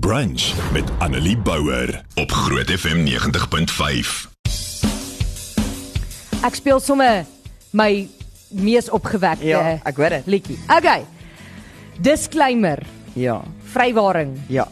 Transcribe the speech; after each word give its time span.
Brunch 0.00 0.72
met 0.72 0.84
Annelie 0.98 1.36
Bouwer 1.38 2.04
op 2.14 2.30
Groot 2.30 2.70
FM 2.70 3.04
90.5. 3.04 4.30
Ek 6.42 6.54
speel 6.56 6.80
sommer 6.80 7.26
my 7.76 8.08
mees 8.48 8.88
opgewekte 8.90 9.44
Ja, 9.46 9.76
ek 9.84 9.96
weet 10.00 10.10
dit. 10.16 10.26
liedjie. 10.26 10.56
Okay. 10.76 11.04
Disclaimer, 12.00 12.80
Ja. 13.12 13.42
vrywaring, 13.62 14.38
Ja. 14.48 14.68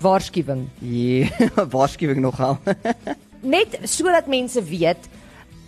waarskuwing. 0.00 0.68
Ja, 0.78 1.26
waarskuwing 1.74 2.20
nogal. 2.22 2.58
Net 3.42 3.78
sodat 3.82 4.26
mense 4.30 4.62
weet 4.62 5.08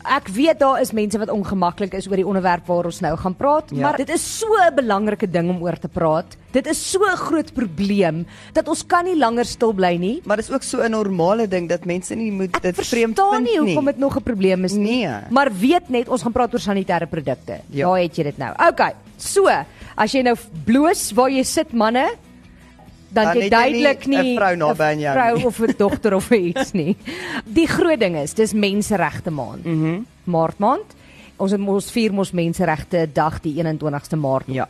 Ek 0.04 0.28
weet 0.28 0.58
daar 0.60 0.80
is 0.80 0.92
mense 0.92 1.18
wat 1.18 1.30
ongemaklik 1.32 1.94
is 1.94 2.06
oor 2.08 2.16
die 2.16 2.26
onderwerp 2.26 2.66
waar 2.66 2.84
ons 2.84 3.00
nou 3.00 3.16
gaan 3.16 3.34
praat, 3.34 3.70
Ja. 3.72 3.80
maar 3.80 3.96
dit 3.96 4.08
is 4.10 4.38
so 4.38 4.46
'n 4.70 4.74
belangrike 4.74 5.30
ding 5.30 5.48
om 5.48 5.62
oor 5.62 5.78
te 5.78 5.88
praat. 5.88 6.36
Dit 6.52 6.66
is 6.66 6.90
so 6.90 6.98
'n 7.00 7.16
groot 7.16 7.52
probleem 7.54 8.26
dat 8.52 8.68
ons 8.68 8.86
kan 8.86 9.04
nie 9.04 9.16
langer 9.16 9.44
stil 9.44 9.72
bly 9.72 9.96
nie. 9.96 10.20
maar 10.24 10.36
dit 10.36 10.48
is 10.48 10.54
ook 10.54 10.62
so 10.62 10.82
'n 10.82 10.90
normale 10.90 11.48
ding 11.48 11.68
dat 11.68 11.84
mense 11.86 12.14
nie 12.14 12.30
moet 12.30 12.54
Ek 12.56 12.62
dit 12.62 12.74
vreemd 12.86 13.16
verstaan 13.16 13.44
vind 13.44 13.48
nie 13.48 13.58
hoekom 13.58 13.84
dit 13.86 13.98
nog 13.98 14.16
'n 14.16 14.22
probleem 14.22 14.64
is 14.64 14.72
nie. 14.72 15.06
Nee. 15.06 15.20
Maar 15.30 15.50
weet 15.52 15.88
net 15.88 16.08
ons 16.08 16.22
gaan 16.22 16.32
praat 16.32 16.52
oor 16.52 16.60
sanitêre 16.60 17.06
produkte. 17.06 17.60
Ja. 17.70 17.86
Daar 17.88 17.98
het 18.02 18.16
jy 18.16 18.22
dit 18.24 18.38
nou. 18.38 18.54
Okay. 18.68 18.92
So, 19.16 19.48
as 19.96 20.12
jy 20.12 20.22
nou 20.22 20.36
bloos 20.64 21.12
waar 21.12 21.30
jy 21.30 21.42
sit 21.42 21.72
manne, 21.72 22.04
dan 23.14 23.30
Dan 23.30 23.38
jy 23.38 23.48
duidelik 23.48 24.06
nie 24.06 24.32
'n 24.32 24.36
vrou 24.36 24.56
naby 24.56 24.82
aan 24.82 25.00
jou 25.00 25.14
vrou 25.14 25.46
of 25.46 25.58
'n 25.60 25.74
dogter 25.76 26.14
of 26.14 26.30
iets 26.30 26.72
nie. 26.72 26.96
Die 27.58 27.66
groot 27.66 28.00
ding 28.00 28.16
is, 28.16 28.34
dis 28.34 28.52
menseregte 28.52 29.30
maand. 29.30 29.64
Mhm. 29.64 29.84
Mm 29.84 30.06
Maart 30.24 30.58
maand. 30.58 30.94
Ons 31.36 31.50
het 31.50 31.60
mos 31.60 31.90
vier 31.90 32.12
mos 32.12 32.30
menseregte 32.32 33.08
dag 33.12 33.40
die 33.40 33.54
21ste 33.60 34.16
Maart. 34.16 34.46
Ja. 34.46 34.68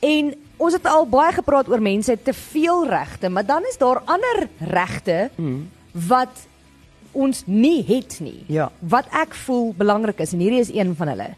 En 0.00 0.34
ons 0.56 0.72
het 0.72 0.86
al 0.86 1.06
baie 1.06 1.32
gepraat 1.32 1.68
oor 1.68 1.82
mense 1.82 2.18
te 2.22 2.32
veel 2.32 2.86
regte, 2.88 3.28
maar 3.28 3.46
dan 3.46 3.62
is 3.70 3.78
daar 3.78 4.02
ander 4.04 4.48
regte 4.58 5.30
mm. 5.36 5.68
wat 6.08 6.46
ons 7.12 7.42
nie 7.46 7.84
het 7.86 8.18
nie. 8.20 8.44
Ja. 8.46 8.72
Wat 8.78 9.06
ek 9.10 9.34
voel 9.34 9.74
belangrik 9.76 10.18
is 10.18 10.32
en 10.32 10.38
hierdie 10.38 10.60
is 10.60 10.72
een 10.74 10.96
van 10.96 11.08
hulle. 11.08 11.28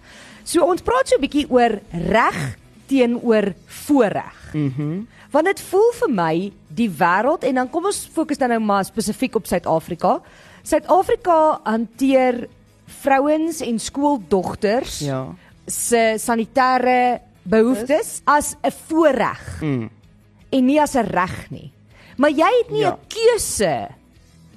So 0.44 0.64
ons 0.64 0.82
praat 0.82 1.08
so 1.08 1.16
'n 1.16 1.20
bietjie 1.20 1.50
oor 1.50 1.80
reg 1.90 2.56
teenoor 2.86 3.52
voorreg. 3.66 4.52
Mhm. 4.52 4.82
Mm 4.82 5.06
Want 5.34 5.48
dit 5.50 5.60
voel 5.66 5.88
vir 5.98 6.10
my 6.14 6.34
die 6.78 6.88
wêreld 6.94 7.42
en 7.48 7.54
dan 7.58 7.70
kom 7.72 7.88
ons 7.90 8.04
fokus 8.14 8.38
dan 8.38 8.52
nou 8.54 8.60
maar 8.62 8.84
spesifiek 8.86 9.34
op 9.34 9.46
Suid-Afrika. 9.50 10.20
Suid-Afrika 10.62 11.38
hanteer 11.66 12.44
vrouens 13.02 13.60
en 13.64 13.78
skooldogters 13.82 14.98
Ja. 15.04 15.26
se 15.66 16.14
sanitêre 16.18 17.18
behoeftes 17.42 18.20
as 18.26 18.54
'n 18.62 18.70
voorreg 18.88 19.60
Mm. 19.62 19.90
en 20.52 20.64
nie 20.66 20.80
as 20.80 20.94
'n 20.94 21.06
reg 21.10 21.50
nie. 21.50 21.72
Maar 22.16 22.30
jy 22.30 22.50
het 22.62 22.70
nie 22.70 22.84
'n 22.84 22.94
Ja. 22.94 22.98
keuse 23.08 23.88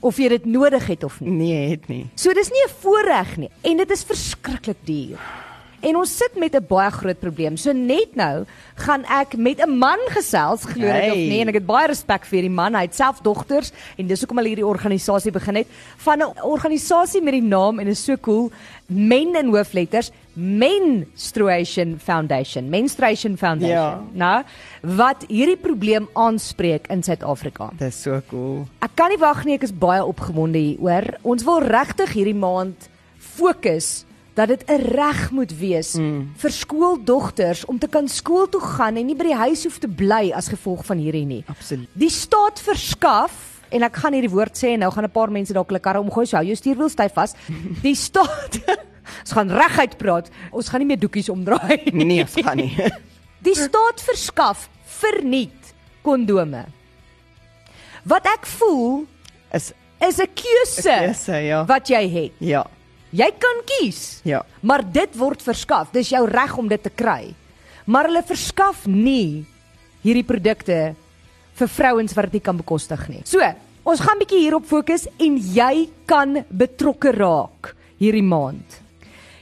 of 0.02 0.18
jy 0.18 0.28
dit 0.30 0.46
nodig 0.46 0.88
het 0.88 1.04
of 1.04 1.20
nie. 1.22 1.32
Nee, 1.32 1.70
het 1.70 1.88
nie. 1.88 2.10
So 2.16 2.34
dis 2.34 2.50
nie 2.52 2.64
'n 2.68 2.74
voorreg 2.82 3.38
nie 3.38 3.50
en 3.64 3.78
dit 3.78 3.92
is 3.92 4.04
verskriklik 4.04 4.78
duur. 4.86 5.18
En 5.82 5.96
ons 5.96 6.18
sit 6.18 6.36
met 6.36 6.56
'n 6.56 6.66
baie 6.68 6.92
groot 6.92 7.20
probleem. 7.20 7.58
So 7.58 7.72
net 7.72 8.16
nou 8.16 8.46
gaan 8.76 9.04
ek 9.06 9.38
met 9.38 9.62
'n 9.62 9.78
man 9.78 10.00
gesels, 10.10 10.66
glo 10.66 10.86
dit 10.86 11.12
of 11.12 11.18
Hey. 11.18 11.28
nie, 11.30 11.42
en 11.42 11.48
ek 11.48 11.54
het 11.54 11.66
baie 11.66 11.88
respek 11.88 12.26
vir 12.26 12.40
hierdie 12.42 12.56
man. 12.56 12.74
Hy 12.74 12.82
het 12.82 12.96
self 12.96 13.22
dogters 13.22 13.72
en 13.98 14.08
dis 14.08 14.20
hoekom 14.20 14.38
hy 14.38 14.48
hierdie 14.48 14.66
organisasie 14.66 15.32
begin 15.32 15.56
het 15.56 15.68
van 15.98 16.20
'n 16.22 16.42
organisasie 16.44 17.22
met 17.22 17.34
die 17.34 17.42
naam 17.42 17.80
en 17.80 17.88
is 17.88 18.04
so 18.04 18.18
cool, 18.18 18.52
Men 18.90 19.36
in 19.36 19.50
hoofletters, 19.52 20.12
Menstruation 20.34 22.00
Foundation, 22.00 22.70
Menstruation 22.70 23.38
Foundation. 23.38 23.76
Ja. 23.76 24.02
Nou, 24.14 24.44
wat 24.82 25.26
hierdie 25.28 25.58
probleem 25.58 26.08
aanspreek 26.14 26.88
in 26.88 27.04
Suid-Afrika. 27.04 27.70
Dit 27.78 27.88
is 27.90 28.02
so 28.02 28.22
cool. 28.30 28.66
Ek 28.80 28.96
kan 28.96 29.10
nie 29.10 29.20
wag 29.20 29.44
nie, 29.46 29.58
ek 29.58 29.64
is 29.68 29.74
baie 29.76 30.04
opgewonde 30.06 30.58
hieroor. 30.62 31.18
Ons 31.28 31.44
wil 31.48 31.60
regtig 31.68 32.14
hierdie 32.14 32.36
maand 32.38 32.88
fokus 33.20 34.06
dat 34.38 34.48
dit 34.48 34.64
'n 34.70 34.82
reg 34.94 35.32
moet 35.32 35.52
wees 35.58 35.94
mm. 35.98 36.32
vir 36.38 36.52
skooldogters 36.52 37.66
om 37.66 37.80
te 37.80 37.88
kan 37.88 38.08
skool 38.08 38.50
toe 38.50 38.62
gaan 38.62 38.96
en 38.96 39.06
nie 39.06 39.16
by 39.16 39.32
die 39.32 39.42
huis 39.42 39.64
hoef 39.64 39.80
te 39.82 39.90
bly 39.90 40.32
as 40.32 40.48
gevolg 40.54 40.86
van 40.86 40.98
hierdie 40.98 41.26
nie. 41.26 41.44
Absoluut. 41.48 41.90
Die 41.94 42.10
staat 42.10 42.62
verskaf 42.62 43.34
en 43.70 43.84
ek 43.84 43.98
gaan 43.98 44.14
hierdie 44.14 44.32
woord 44.32 44.54
sê 44.54 44.76
en 44.76 44.80
nou 44.86 44.92
gaan 44.92 45.04
'n 45.04 45.12
paar 45.12 45.32
mense 45.32 45.54
dalk 45.54 45.68
hulle 45.68 45.82
karre 45.82 46.00
omgooi, 46.00 46.26
so 46.26 46.38
hou 46.38 46.46
jou 46.46 46.56
stuurwiel 46.56 46.90
styf 46.90 47.14
vas. 47.14 47.34
Die 47.88 47.96
staat 47.96 48.62
Ons 49.24 49.32
gaan 49.32 49.50
reguit 49.50 49.98
praat. 49.98 50.30
Ons 50.52 50.70
gaan 50.70 50.80
nie 50.80 50.88
meer 50.88 51.00
doekies 51.00 51.30
omdraai 51.30 51.92
nie. 51.92 52.06
Nee, 52.12 52.22
ons 52.22 52.36
gaan 52.36 52.58
nie. 52.58 52.76
Die 53.40 53.56
staat 53.56 54.02
verskaf 54.02 54.70
verniet 54.86 55.74
kondome. 56.02 56.66
Wat 58.04 58.26
ek 58.26 58.46
voel 58.46 59.06
Is 59.52 59.74
is 60.00 60.20
'n 60.20 60.30
keuse 60.36 60.82
keuse, 60.84 61.38
ja. 61.42 61.66
wat 61.66 61.88
jy 61.90 62.10
het. 62.10 62.34
Ja. 62.38 62.68
Jy 63.18 63.28
kan 63.42 63.62
kies. 63.66 64.22
Ja. 64.28 64.44
Maar 64.62 64.84
dit 64.86 65.16
word 65.18 65.42
verskaf. 65.42 65.90
Dis 65.94 66.12
jou 66.14 66.24
reg 66.30 66.54
om 66.58 66.68
dit 66.70 66.82
te 66.84 66.94
kry. 66.94 67.34
Maar 67.90 68.12
hulle 68.12 68.24
verskaf 68.28 68.86
nie 68.86 69.46
hierdie 70.04 70.26
produkte 70.28 70.94
vir 71.58 71.72
vrouens 71.74 72.14
wat 72.14 72.28
dit 72.28 72.38
nie 72.38 72.46
kan 72.46 72.60
bekostig 72.60 73.08
nie. 73.10 73.24
So, 73.26 73.42
ons 73.88 74.04
gaan 74.04 74.20
bietjie 74.22 74.44
hierop 74.44 74.68
fokus 74.70 75.08
en 75.18 75.40
jy 75.40 75.88
kan 76.10 76.44
betrokke 76.52 77.16
raak 77.16 77.74
hierdie 77.98 78.26
maand. 78.26 78.82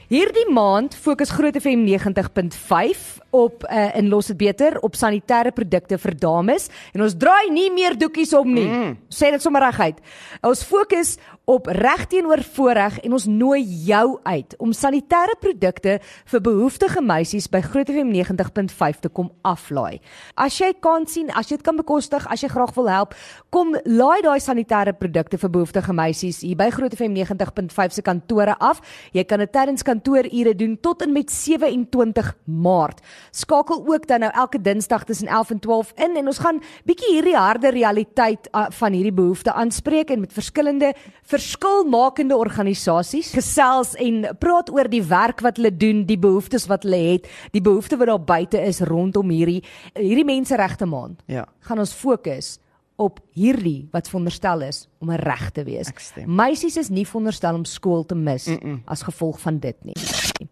Hierdie 0.08 0.46
maand 0.54 0.94
fokus 0.94 1.34
Groot 1.34 1.58
FM 1.58 1.84
90.5 1.84 3.06
op 3.36 3.66
uh, 3.68 3.88
in 3.98 4.10
los 4.12 4.30
dit 4.32 4.38
beter 4.40 4.78
op 4.86 4.96
sanitêre 4.98 5.52
produkte 5.54 5.98
vir 6.00 6.16
dames 6.18 6.68
en 6.94 7.04
ons 7.06 7.16
draai 7.18 7.50
nie 7.52 7.68
meer 7.74 7.96
doekies 7.98 8.34
om 8.36 8.52
nie. 8.52 8.66
Mm. 8.66 8.96
Sê 9.12 9.30
dit 9.34 9.42
sommer 9.42 9.64
reguit. 9.68 10.00
Ons 10.46 10.64
fokus 10.66 11.16
op 11.46 11.68
reg 11.70 12.06
teenoor 12.10 12.42
voorreg 12.56 12.98
en 13.06 13.12
ons 13.14 13.26
nooi 13.30 13.60
jou 13.86 14.18
uit 14.26 14.54
om 14.58 14.72
sanitêre 14.74 15.36
produkte 15.38 15.98
vir 16.32 16.42
behoeftige 16.42 17.02
meisies 17.06 17.46
by 17.52 17.60
Groot 17.62 17.92
FM 17.92 18.10
90.5 18.16 19.04
te 19.04 19.10
kom 19.14 19.30
aflaai. 19.46 20.00
As 20.34 20.56
jy 20.58 20.72
kan 20.82 21.06
sien, 21.06 21.30
as 21.30 21.46
jy 21.50 21.60
dit 21.60 21.66
kan 21.66 21.78
bekostig, 21.78 22.26
as 22.26 22.42
jy 22.42 22.50
graag 22.50 22.74
wil 22.74 22.90
help, 22.90 23.14
kom 23.54 23.76
laai 23.86 24.24
daai 24.26 24.40
sanitêre 24.42 24.96
produkte 24.98 25.38
vir 25.38 25.52
behoeftige 25.54 25.94
meisies 25.94 26.42
hier 26.42 26.58
by 26.58 26.66
Groot 26.74 26.96
FM 26.98 27.14
90.5 27.14 27.94
se 27.94 28.02
kantore 28.06 28.58
af. 28.58 28.82
Jy 29.14 29.22
kan 29.30 29.44
dit 29.44 29.54
tydens 29.54 29.86
kantoorure 29.86 30.54
doen 30.58 30.74
tot 30.82 31.06
en 31.06 31.14
met 31.14 31.30
27 31.30 32.32
Maart. 32.46 33.04
Skakel 33.30 33.84
ook 33.86 34.06
dan 34.06 34.20
nou 34.20 34.32
elke 34.32 34.60
Dinsdag 34.60 35.04
tussen 35.04 35.28
11 35.28 35.50
en 35.50 35.58
12 35.58 35.92
in 35.94 36.16
en 36.16 36.26
ons 36.26 36.38
gaan 36.38 36.60
bietjie 36.84 37.12
hierdie 37.14 37.36
harde 37.36 37.70
realiteit 37.70 38.48
uh, 38.52 38.66
van 38.70 38.92
hierdie 38.92 39.14
behoefte 39.14 39.52
aanspreek 39.52 40.10
en 40.10 40.20
met 40.20 40.32
verskillende 40.32 40.92
verskilmakende 41.26 42.36
organisasies 42.36 43.32
gesels 43.34 43.94
en 44.02 44.22
praat 44.38 44.70
oor 44.70 44.90
die 44.90 45.02
werk 45.02 45.40
wat 45.40 45.56
hulle 45.60 45.72
doen, 45.76 46.04
die 46.06 46.18
behoeftes 46.18 46.68
wat 46.70 46.86
hulle 46.86 47.00
het, 47.12 47.26
die 47.52 47.62
behoefte 47.62 47.98
wat 47.98 48.12
daar 48.12 48.22
buite 48.22 48.60
is 48.62 48.80
rondom 48.80 49.30
hierdie 49.30 49.62
hierdie 49.94 50.26
menseregte 50.26 50.86
maand. 50.86 51.22
Ja. 51.26 51.46
Gaan 51.66 51.82
ons 51.82 51.94
fokus 51.94 52.56
op 52.96 53.20
hierdie 53.36 53.88
wat 53.92 54.08
veronderstel 54.08 54.62
is 54.62 54.88
om 54.98 55.10
'n 55.10 55.20
reg 55.20 55.50
te 55.50 55.64
wees. 55.64 55.92
Meisies 56.26 56.76
is 56.76 56.88
nie 56.88 57.06
veronderstel 57.06 57.54
om 57.54 57.64
skool 57.64 58.04
te 58.04 58.14
mis 58.14 58.46
mm 58.46 58.58
-mm. 58.62 58.82
as 58.84 59.02
gevolg 59.02 59.40
van 59.40 59.58
dit 59.58 59.76
nie. 59.84 59.94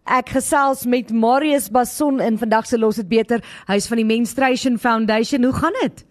Ek 0.03 0.29
gesels 0.29 0.85
met 0.85 1.11
Marius 1.11 1.69
Bason 1.69 2.21
in 2.21 2.37
vandag 2.37 2.65
se 2.65 2.77
los 2.77 2.95
dit 2.95 3.07
beter. 3.07 3.43
Hy's 3.67 3.87
van 3.87 3.97
die 3.97 4.05
Menstruation 4.05 4.77
Foundation. 4.77 5.43
Hoe 5.43 5.53
gaan 5.53 5.73
dit? 5.81 6.05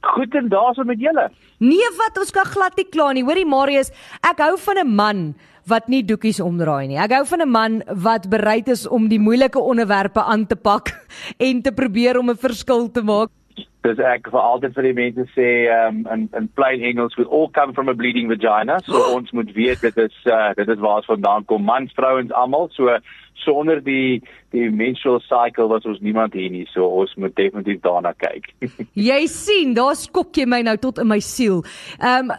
Goed 0.00 0.34
en 0.34 0.48
daarso 0.48 0.84
met 0.84 1.00
julle. 1.00 1.30
Nee, 1.58 1.90
wat 1.96 2.18
ons 2.18 2.30
kan 2.30 2.44
glad 2.44 2.76
nie 2.76 2.86
kla 2.88 3.12
nie. 3.12 3.24
Hoorie 3.24 3.46
Marius, 3.46 3.90
ek 4.22 4.38
hou 4.38 4.58
van 4.58 4.78
'n 4.78 4.94
man 4.94 5.34
wat 5.66 5.88
nie 5.88 6.04
doekies 6.04 6.40
omdraai 6.40 6.86
nie. 6.88 6.96
Ek 6.96 7.12
hou 7.12 7.24
van 7.26 7.42
'n 7.42 7.50
man 7.50 7.82
wat 8.04 8.28
bereid 8.28 8.68
is 8.68 8.86
om 8.86 9.08
die 9.08 9.18
moeilike 9.18 9.58
onderwerpe 9.58 10.22
aan 10.22 10.46
te 10.46 10.56
pak 10.56 10.94
en 11.46 11.62
te 11.62 11.72
probeer 11.72 12.18
om 12.18 12.30
'n 12.30 12.36
verskil 12.36 12.90
te 12.90 13.02
maak. 13.02 13.30
Dis 13.86 14.00
ek 14.02 14.26
vir 14.32 14.40
altyd 14.42 14.74
vir 14.74 14.86
die 14.88 14.96
mense 14.96 15.24
sê 15.36 15.48
um, 15.72 16.00
in 16.12 16.26
in 16.36 16.48
plain 16.58 16.82
Engels 16.84 17.16
we 17.16 17.24
all 17.24 17.48
come 17.54 17.72
from 17.72 17.88
a 17.88 17.94
bleeding 17.94 18.28
vagina. 18.28 18.80
So 18.84 18.98
Oh. 18.98 19.14
ons 19.16 19.30
moet 19.32 19.52
weet 19.54 19.80
dit 19.80 19.96
is 20.04 20.16
uh, 20.26 20.50
dit 20.58 20.68
is 20.68 20.78
waar 20.82 21.00
ons 21.02 21.06
vandaan 21.06 21.44
kom, 21.48 21.64
mans, 21.64 21.92
vrouens 21.96 22.32
almal. 22.32 22.68
So 22.74 22.98
sonder 23.44 23.80
die 23.84 24.20
die 24.52 24.68
menstrual 24.70 25.20
cycle 25.20 25.68
was 25.70 25.86
ons 25.86 26.00
niemand 26.00 26.34
hier 26.34 26.50
nie. 26.50 26.66
So 26.74 26.86
ons 27.00 27.14
moet 27.16 27.36
definitief 27.36 27.80
daarna 27.86 28.12
kyk. 28.18 28.50
Jy 29.08 29.20
sien, 29.30 29.74
daar 29.78 29.94
skok 29.96 30.36
jy 30.36 30.46
my 30.46 30.60
nou 30.66 30.76
tot 30.76 30.98
in 30.98 31.08
my 31.08 31.20
siel. 31.22 31.62
Um, 32.02 32.32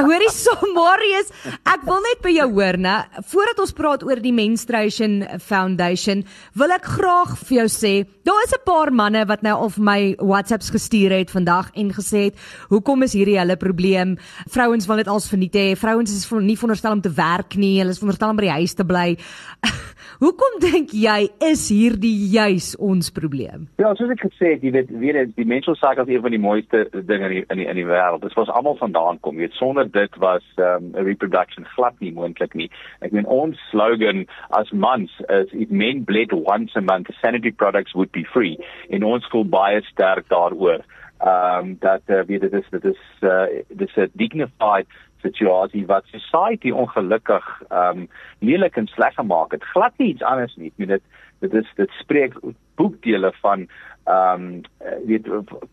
hoorie 0.00 0.30
so 0.32 0.54
Marius, 0.72 1.28
ek 1.68 1.84
wil 1.84 2.00
net 2.04 2.22
by 2.24 2.32
jou 2.32 2.48
hoor, 2.56 2.78
né? 2.80 2.94
Voordat 3.28 3.60
ons 3.62 3.74
praat 3.76 4.04
oor 4.06 4.20
die 4.22 4.32
Menstruation 4.32 5.20
Foundation, 5.42 6.22
wil 6.58 6.72
ek 6.72 6.88
graag 6.96 7.34
vir 7.42 7.58
jou 7.62 7.68
sê, 7.72 7.92
daar 8.24 8.42
is 8.46 8.54
'n 8.54 8.64
paar 8.64 8.90
manne 8.90 9.26
wat 9.28 9.42
nou 9.42 9.68
vir 9.68 9.84
my 9.84 10.16
WhatsApps 10.18 10.70
gestuur 10.70 11.10
het 11.12 11.30
vandag 11.30 11.70
en 11.76 11.92
gesê 11.92 12.30
het, 12.30 12.36
"Hoekom 12.70 13.02
is 13.02 13.12
hierdie 13.12 13.38
hulle 13.38 13.56
probleem? 13.56 14.18
Vrouens 14.48 14.86
wil 14.86 14.96
dit 14.96 15.08
als 15.08 15.28
verniet 15.28 15.54
hê. 15.54 15.76
Vrouens 15.76 16.10
is 16.10 16.30
nie 16.30 16.56
veronderstel 16.56 16.92
om 16.92 17.00
te 17.00 17.12
werk 17.12 17.56
nie. 17.56 17.78
Hulle 17.78 17.90
is 17.90 17.98
veronderstel 17.98 18.30
om 18.30 18.36
by 18.36 18.42
die 18.42 18.58
huis 18.58 18.74
te 18.74 18.84
bly." 18.84 19.16
Hoekom 20.22 20.60
dink 20.62 20.92
jy 20.94 21.24
is 21.42 21.64
hierdie 21.72 22.12
juis 22.30 22.68
ons 22.78 23.08
probleem? 23.10 23.64
Ja, 23.82 23.88
soos 23.98 24.12
ek 24.14 24.20
gesê 24.22 24.52
het, 24.52 24.62
jy 24.62 24.70
weet, 24.76 24.92
weer 25.02 25.16
die 25.26 25.46
menstrual 25.50 25.74
cycle 25.80 26.04
is 26.06 26.12
een 26.12 26.22
van 26.22 26.36
die 26.36 26.38
mooiste 26.38 26.84
dinge 27.08 27.26
in 27.26 27.34
die, 27.34 27.40
in 27.50 27.58
die 27.58 27.66
in 27.72 27.80
die 27.80 27.86
wêreld. 27.88 28.22
Dit 28.22 28.36
was 28.38 28.52
almal 28.54 28.78
vandaan 28.78 29.18
kom. 29.26 29.40
Jy 29.40 29.48
weet, 29.48 29.58
sonder 29.58 29.90
dit 29.90 30.20
was 30.22 30.46
um, 30.62 30.92
'n 30.94 31.08
reproduction 31.08 31.66
glad 31.74 31.98
nie 31.98 32.12
moontlik 32.14 32.54
nie. 32.54 32.70
Ek 33.02 33.10
meen 33.10 33.26
ons 33.26 33.58
slogan 33.72 34.22
as 34.54 34.70
mans 34.70 35.10
is 35.26 35.50
if 35.50 35.74
men 35.74 36.06
bled 36.06 36.30
once 36.30 36.78
a 36.78 36.84
month, 36.86 37.10
sanitary 37.18 37.50
products 37.50 37.98
would 37.98 38.14
be 38.14 38.22
free. 38.22 38.62
En 38.94 39.02
ons 39.02 39.26
voel 39.34 39.48
baie 39.50 39.82
sterk 39.90 40.30
daaroor. 40.30 40.86
Ehm 41.18 41.66
um, 41.66 41.76
dat 41.82 42.06
uh, 42.06 42.22
weet 42.30 42.46
dit 42.46 42.52
is 42.62 42.70
dit 42.70 42.84
is 42.94 43.02
uh, 43.26 43.50
dit 43.74 43.88
is 43.88 43.96
'n 43.96 44.10
dignified 44.14 44.86
situasie 45.22 45.86
wat 45.86 46.10
society 46.10 46.70
ongelukkig 46.70 47.46
ehm 47.68 48.04
um, 48.04 48.08
lelik 48.38 48.76
en 48.76 48.86
sleg 48.86 49.14
gemaak 49.14 49.52
het. 49.52 49.64
Glad 49.74 49.98
nie 49.98 50.12
iets 50.14 50.22
anders 50.22 50.54
nie. 50.56 50.72
Ek 50.72 50.82
meen 50.82 50.94
dit 50.96 51.02
dit 51.42 51.54
is 51.62 51.72
dit 51.78 51.96
spreek 52.02 52.36
boekdele 52.80 53.32
van 53.40 53.66
ehm 54.04 54.46
um, 54.46 54.60
weet 55.06 55.28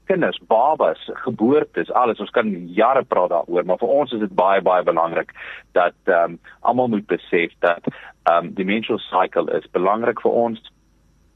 kinders, 0.06 0.40
babas, 0.48 1.10
geboortes, 1.26 1.92
alles. 1.92 2.20
Ons 2.20 2.34
kan 2.36 2.50
jare 2.68 3.04
praat 3.04 3.30
daaroor, 3.30 3.66
maar 3.66 3.82
vir 3.82 3.94
ons 4.02 4.12
is 4.14 4.22
dit 4.22 4.36
baie 4.36 4.62
baie 4.62 4.84
belangrik 4.84 5.34
dat 5.78 5.98
ehm 6.06 6.36
um, 6.36 6.40
almal 6.60 6.92
moet 6.96 7.08
besef 7.08 7.56
dat 7.66 7.90
ehm 7.90 8.46
um, 8.46 8.54
die 8.54 8.66
menstrual 8.66 9.02
cycle 9.10 9.50
is 9.58 9.72
belangrik 9.72 10.22
vir 10.22 10.32
ons 10.46 10.62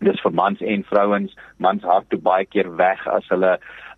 dis 0.04 0.22
vir 0.22 0.34
mans 0.34 0.62
en 0.62 0.84
vrouens 0.90 1.36
mans 1.58 1.84
hart 1.84 2.10
toe 2.10 2.20
baie 2.20 2.46
keer 2.46 2.70
weg 2.76 3.08
as 3.08 3.28
hulle 3.34 3.58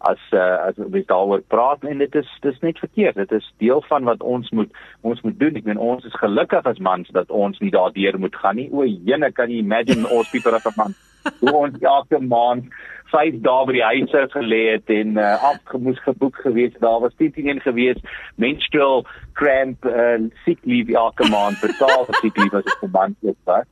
as 0.09 0.21
uh, 0.33 0.57
as 0.67 0.77
ons 0.77 1.07
daaroor 1.09 1.41
praat. 1.47 1.83
En 1.83 1.97
dit 2.03 2.15
is 2.15 2.31
dis 2.41 2.59
net 2.61 2.79
verkeerd. 2.79 3.15
Dit 3.15 3.31
is 3.31 3.53
deel 3.63 3.81
van 3.89 4.03
wat 4.03 4.23
ons 4.23 4.49
moet 4.51 4.71
ons 5.01 5.21
moet 5.21 5.39
doen. 5.39 5.55
Ek 5.55 5.67
meen 5.69 5.81
ons 5.81 6.05
is 6.05 6.21
gelukkig 6.21 6.65
as 6.65 6.83
mans 6.89 7.09
dat 7.17 7.31
ons 7.31 7.59
nie 7.63 7.73
daardeur 7.73 8.19
moet 8.19 8.35
gaan 8.35 8.59
nie. 8.61 8.69
O 8.71 8.85
jene 8.85 9.31
kan 9.31 9.51
jy 9.51 9.61
imagine 9.63 10.09
ons 10.09 10.29
people 10.33 10.55
as 10.55 10.65
'n 10.65 10.77
man 10.77 10.95
hoe 11.39 11.53
ons 11.53 11.77
elke 11.81 12.19
maand 12.21 12.69
vyf 13.09 13.37
dae 13.45 13.65
by 13.67 13.73
die 13.73 13.85
huis 13.85 14.11
sou 14.11 14.25
gelê 14.33 14.61
het 14.73 14.89
en 14.93 15.17
uh, 15.17 15.35
afgemoes 15.49 15.99
geboek 16.05 16.35
gewees. 16.45 16.73
Daar 16.79 16.99
was 17.01 17.13
10 17.17 17.31
teen 17.31 17.61
gewees. 17.61 18.01
Menstrual 18.35 19.05
cramp 19.33 19.85
uh, 19.85 20.17
sick 20.45 20.59
leave 20.63 20.93
elke 20.93 21.29
maand. 21.29 21.61
Betaal 21.61 22.05
vir 22.09 22.21
sick 22.21 22.37
leave 22.37 22.61
as 22.61 22.77
'n 22.81 22.91
man 22.91 23.15
is 23.21 23.39
wat 23.45 23.67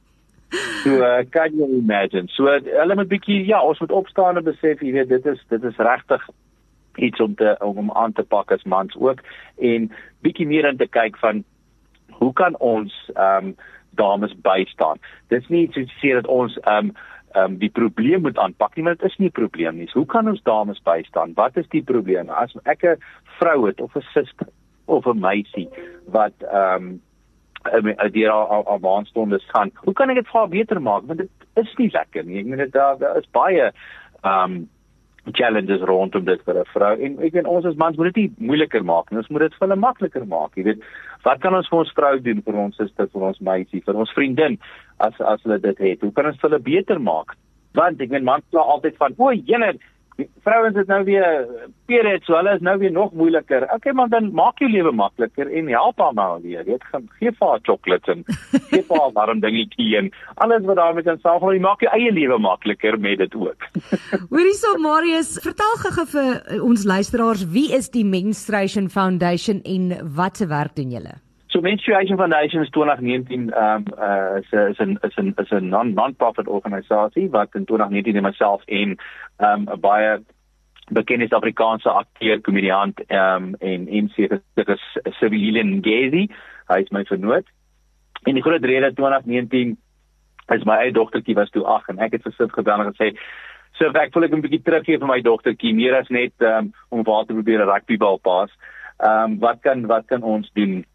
So 0.84 1.02
uh, 1.02 1.24
kan 1.34 1.56
jy 1.58 1.68
imagine. 1.78 2.30
So 2.36 2.46
hulle 2.46 2.96
moet 2.96 3.10
bietjie 3.12 3.46
ja, 3.48 3.62
ons 3.62 3.80
moet 3.80 3.92
opstaan 3.92 4.38
en 4.38 4.46
besef, 4.46 4.82
jy 4.82 4.94
weet, 4.94 5.10
dit 5.10 5.26
is 5.26 5.42
dit 5.50 5.64
is 5.64 5.78
regtig 5.78 6.28
iets 7.02 7.22
om 7.22 7.36
te 7.36 7.56
om 7.60 7.92
aan 7.92 8.14
te 8.14 8.24
pak 8.24 8.52
as 8.52 8.64
mans 8.64 8.96
ook 9.00 9.24
en 9.58 9.90
bietjie 10.22 10.48
meer 10.48 10.68
in 10.70 10.78
te 10.78 10.88
kyk 10.88 11.18
van 11.18 11.44
hoe 12.20 12.34
kan 12.34 12.58
ons 12.60 12.94
ehm 13.16 13.54
um, 13.54 13.56
dames 13.94 14.34
bystaan. 14.42 14.98
Dis 15.30 15.46
nie 15.54 15.68
iets 15.68 15.78
wat 15.78 15.92
sê 16.02 16.14
dat 16.18 16.28
ons 16.28 16.58
ehm 16.62 16.90
um, 16.90 16.96
ehm 17.34 17.54
um, 17.54 17.58
die 17.58 17.70
probleem 17.70 18.22
moet 18.22 18.38
aanpak 18.38 18.76
nie, 18.76 18.84
maar 18.86 18.98
dit 18.98 19.10
is 19.10 19.18
nie 19.18 19.30
'n 19.30 19.40
probleem 19.40 19.78
nie. 19.78 19.90
Hoe 19.94 20.06
kan 20.06 20.28
ons 20.28 20.42
dames 20.44 20.82
bystaan? 20.82 21.34
Wat 21.34 21.58
is 21.58 21.68
die 21.70 21.84
probleem? 21.84 22.30
As 22.30 22.54
ek 22.64 22.84
'n 22.84 23.02
vrou 23.40 23.68
het 23.68 23.82
of 23.82 23.96
'n 23.96 24.06
suster 24.14 24.48
of 24.86 25.06
'n 25.06 25.20
meisie 25.20 25.70
wat 26.06 26.34
ehm 26.42 26.76
um, 26.76 27.02
deur 27.64 28.30
al 28.32 28.66
al 28.66 28.80
maandstondes 28.80 29.46
gaan. 29.52 29.72
Hoe 29.84 29.94
kan 29.94 30.10
ek 30.10 30.22
dit 30.22 30.28
vir 30.28 30.40
haar 30.40 30.50
beter 30.50 30.82
maak? 30.82 31.08
Want 31.08 31.24
dit 31.24 31.30
is 31.56 31.76
nie 31.78 31.90
lekker 31.94 32.24
nie. 32.24 32.40
Ek 32.40 32.46
meen 32.46 32.64
dit 32.66 32.74
daar 32.74 32.98
daar 32.98 33.18
is 33.18 33.30
baie 33.32 33.72
um 34.24 34.64
challenges 35.32 35.82
rondom 35.88 36.26
dit 36.26 36.42
vir 36.44 36.60
'n 36.60 36.66
vrou 36.74 36.94
en 37.00 37.20
ek 37.24 37.34
weet 37.34 37.48
ons 37.48 37.66
as 37.66 37.76
mans 37.76 37.98
moet 37.98 38.14
dit 38.14 38.16
nie 38.16 38.48
moeiliker 38.48 38.84
maak 38.84 39.12
nie. 39.12 39.18
Ons 39.18 39.30
moet 39.30 39.42
dit 39.42 39.54
vir 39.54 39.68
hulle 39.68 39.80
makliker 39.80 40.26
maak. 40.28 40.56
Jy 40.56 40.64
weet, 40.64 40.82
wat 41.24 41.40
kan 41.40 41.56
ons 41.56 41.70
vir 41.70 41.80
ons 41.80 41.94
vrou 41.96 42.20
doen 42.20 42.42
vir 42.42 42.56
ons 42.56 42.76
suster, 42.76 43.08
vir 43.08 43.22
ons 43.22 43.40
meisie, 43.40 43.84
vir 43.86 43.96
ons 43.96 44.12
vriendin 44.12 44.60
as 45.00 45.14
as 45.22 45.42
hulle 45.44 45.60
dit 45.60 45.78
het? 45.78 46.02
Hoe 46.02 46.12
kan 46.12 46.26
ons 46.26 46.42
hulle 46.42 46.60
beter 46.60 47.00
maak? 47.00 47.36
Want 47.74 48.02
ek 48.02 48.10
weet 48.10 48.24
mans 48.24 48.44
pla 48.52 48.62
altyd 48.62 48.98
van, 48.98 49.14
"O, 49.18 49.32
jene, 49.32 49.80
vrouens 50.44 50.76
het 50.78 50.88
nou 50.88 51.04
weer 51.04 51.48
period 51.90 52.24
so 52.26 52.36
hulle 52.38 52.54
is 52.56 52.62
nou 52.66 52.78
weer 52.82 52.92
nog 52.92 53.14
moeiliker. 53.18 53.66
Okay 53.74 53.94
man 53.94 54.10
dan 54.10 54.30
maak 54.34 54.60
jou 54.62 54.70
lewe 54.72 54.92
makliker 54.92 55.50
en 55.50 55.72
help 55.72 56.00
haar 56.00 56.14
nou 56.14 56.30
weer. 56.44 56.64
Jy 56.68 56.78
gaan 56.92 57.10
gee 57.20 57.32
vir 57.32 57.48
haar 57.48 57.64
chocolates 57.64 58.14
en 58.14 58.24
gee 58.70 58.84
vir 58.84 59.02
haar 59.02 59.12
warm 59.18 59.42
dingetjie 59.44 59.90
en 59.98 60.12
alles 60.46 60.66
wat 60.70 60.80
daarmee 60.82 61.08
kan 61.08 61.20
saamgaan. 61.24 61.58
Jy 61.58 61.66
maak 61.66 61.86
jou 61.86 61.92
eie 61.98 62.14
lewe 62.14 62.40
makliker 62.40 63.00
met 63.00 63.18
dit 63.24 63.36
ook. 63.36 63.70
Hoorie 64.34 64.56
so 64.60 64.78
Marius, 64.82 65.36
vertel 65.44 65.78
gou 65.84 66.08
vir 66.16 66.62
ons 66.62 66.88
luisteraars 66.94 67.46
wie 67.54 67.70
is 67.76 67.90
die 67.94 68.06
Menstruation 68.06 68.90
Foundation 68.90 69.62
en 69.66 69.94
wat 70.16 70.38
se 70.38 70.50
werk 70.50 70.76
doen 70.78 70.94
julle? 70.94 71.18
So 71.54 71.62
Menstruation 71.62 72.18
Foundation 72.18 72.64
is 72.64 72.70
2019 72.72 73.54
um 73.54 73.86
uh 74.02 74.40
is 74.40 74.50
is 74.52 74.80
'n 74.80 74.98
is 75.04 75.18
'n 75.18 75.36
is 75.38 75.52
'n 75.52 75.70
non 75.70 75.94
non-profit 75.94 76.48
organisasie 76.48 77.30
wat 77.30 77.50
in 77.54 77.66
2019 77.66 78.24
homself 78.24 78.62
en 78.66 78.98
um 79.38 79.68
'n 79.70 79.80
baie 79.80 80.18
bekende 80.90 81.28
Suid-Afrikaanse 81.28 81.90
akteur, 81.90 82.42
komediant 82.42 83.00
um 83.10 83.56
en 83.60 83.86
MC 84.06 84.18
is 84.56 84.84
Civilian 85.20 85.70
Ngezi, 85.78 86.28
hy 86.68 86.78
is 86.82 86.90
my 86.90 87.04
vernoot. 87.06 87.46
En 88.24 88.34
die 88.34 88.44
groot 88.44 88.66
rede 88.66 88.94
2019 88.94 89.78
is 90.48 90.64
my 90.64 90.78
eie 90.78 90.92
dogtertjie 90.92 91.36
was 91.36 91.50
toe 91.50 91.66
8 91.66 91.90
en 91.90 92.00
ek 92.00 92.12
het 92.12 92.24
vir 92.24 92.34
Sif 92.38 92.52
gebel 92.52 92.82
en 92.82 92.94
gesê 92.94 93.14
So 93.78 93.86
ek 93.86 94.12
voel 94.12 94.24
ek 94.24 94.34
'n 94.34 94.42
bietjie 94.42 94.64
teruggee 94.64 94.98
vir 94.98 95.08
my 95.08 95.22
dogtertjie 95.22 95.76
meer 95.76 95.96
as 95.96 96.10
net 96.10 96.34
um, 96.40 96.74
om 96.90 97.04
waar 97.04 97.26
te 97.26 97.34
probeer 97.34 97.62
'n 97.62 97.70
rugbybal 97.70 98.18
pas. 98.18 98.50
Ehm 99.00 99.32
um, 99.32 99.40
wat 99.40 99.62
kan 99.62 99.86
wat 99.86 100.06
kan 100.08 100.24
ons 100.24 100.50
doen? 100.54 100.86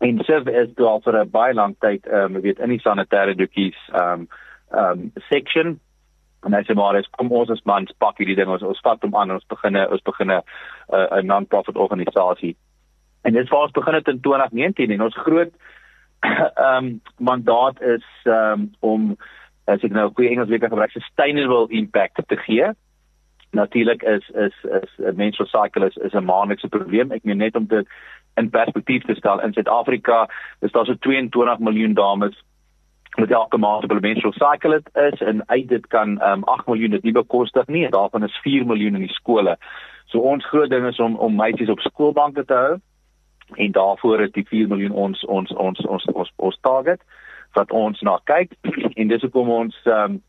En 0.00 0.24
Siv 0.24 0.48
is 0.48 0.74
toe 0.76 0.86
al 0.86 1.00
vir 1.00 1.24
'n 1.24 1.30
baie 1.30 1.54
lang 1.54 1.76
tyd 1.80 2.06
ehm 2.06 2.36
um, 2.36 2.42
weet 2.42 2.58
in 2.58 2.70
die 2.70 2.80
sanitêre 2.80 3.34
doekies 3.34 3.78
ehm 3.92 4.12
um, 4.12 4.28
ehm 4.72 5.00
um, 5.00 5.12
section. 5.28 5.80
En 6.46 6.54
hy 6.54 6.62
sê 6.62 6.74
maar 6.74 6.94
dis 6.94 7.10
kom 7.16 7.32
ons 7.32 7.50
as 7.50 7.64
mans 7.64 7.92
pak 7.98 8.18
hierdie 8.18 8.36
ding 8.36 8.48
ons 8.48 8.62
ons 8.62 8.80
vat 8.84 9.02
hom 9.02 9.16
aan 9.16 9.30
ons 9.30 9.46
begin 9.46 9.76
ons 9.76 10.02
begin 10.02 10.30
'n 10.30 10.42
uh, 10.92 11.22
non-profit 11.22 11.76
organisasie 11.76 12.56
en 13.22 13.32
dit 13.32 13.48
was 13.48 13.70
begin 13.70 13.94
het 13.94 14.08
in 14.08 14.20
2019 14.20 14.90
en 14.90 15.02
ons 15.02 15.16
groot 15.16 15.52
ehm 16.20 16.84
um, 16.84 17.00
mandaat 17.16 17.80
is 17.80 18.06
ehm 18.24 18.52
um, 18.52 18.70
om 18.80 19.16
as 19.64 19.84
ek 19.84 19.92
nou 19.92 20.08
goeie 20.16 20.30
Engels 20.32 20.48
weer 20.48 20.58
kan 20.62 20.72
gebruik 20.72 20.90
sustainable 20.90 21.66
impact 21.68 22.22
te 22.26 22.36
gee. 22.36 22.70
Natuurlik 23.50 24.02
is 24.02 24.30
is 24.44 24.56
is 24.80 24.90
'n 24.98 25.16
menstrual 25.16 25.48
cycle 25.48 25.86
is, 25.86 25.96
is 25.96 26.14
'n 26.14 26.24
maandelikse 26.24 26.68
probleem. 26.68 27.12
Ek 27.12 27.24
meen 27.24 27.38
net 27.38 27.56
om 27.56 27.66
te 27.66 27.84
in 28.38 28.50
perspektief 28.50 29.04
te 29.04 29.14
stel 29.14 29.40
in 29.40 29.52
Suid-Afrika 29.52 30.26
is 30.60 30.72
daar 30.72 30.86
so 30.86 30.94
22 31.06 31.58
miljoen 31.58 31.94
dames 31.94 32.36
wat 33.18 33.30
elke 33.30 33.58
maand 33.58 33.84
op 33.84 33.92
'n 33.92 34.00
menstrual 34.00 34.32
cycle 34.32 34.74
het 34.74 35.12
is 35.12 35.20
en 35.20 35.42
uit 35.48 35.68
dit 35.68 35.86
kan 35.86 36.22
um, 36.22 36.44
8 36.44 36.66
miljoen 36.66 36.90
dit 36.90 37.02
nie 37.02 37.12
bekostig 37.12 37.66
nie 37.66 37.84
en 37.84 37.90
daarvan 37.90 38.24
is 38.24 38.40
4 38.42 38.66
miljoen 38.66 38.94
in 38.94 39.06
die 39.06 39.14
skole. 39.14 39.56
So 40.06 40.18
ons 40.18 40.46
groot 40.46 40.70
ding 40.70 40.86
is 40.86 40.98
om 40.98 41.16
om 41.16 41.36
meisies 41.36 41.68
op 41.68 41.80
skoolbanke 41.80 42.44
te 42.44 42.54
hou 42.54 42.78
en 43.54 43.72
daarvoor 43.72 44.20
is 44.20 44.32
die 44.32 44.46
4 44.48 44.68
miljoen 44.68 44.92
ons 44.92 45.24
ons 45.24 45.52
ons 45.52 45.86
ons 45.86 46.04
ons, 46.04 46.32
ons 46.36 46.58
target 46.60 47.00
wat 47.52 47.70
ons 47.72 48.00
na 48.00 48.20
kyk 48.24 48.52
en 49.00 49.08
dis 49.08 49.22
hoekom 49.22 49.48
ons 49.48 49.76
um, 49.84 50.22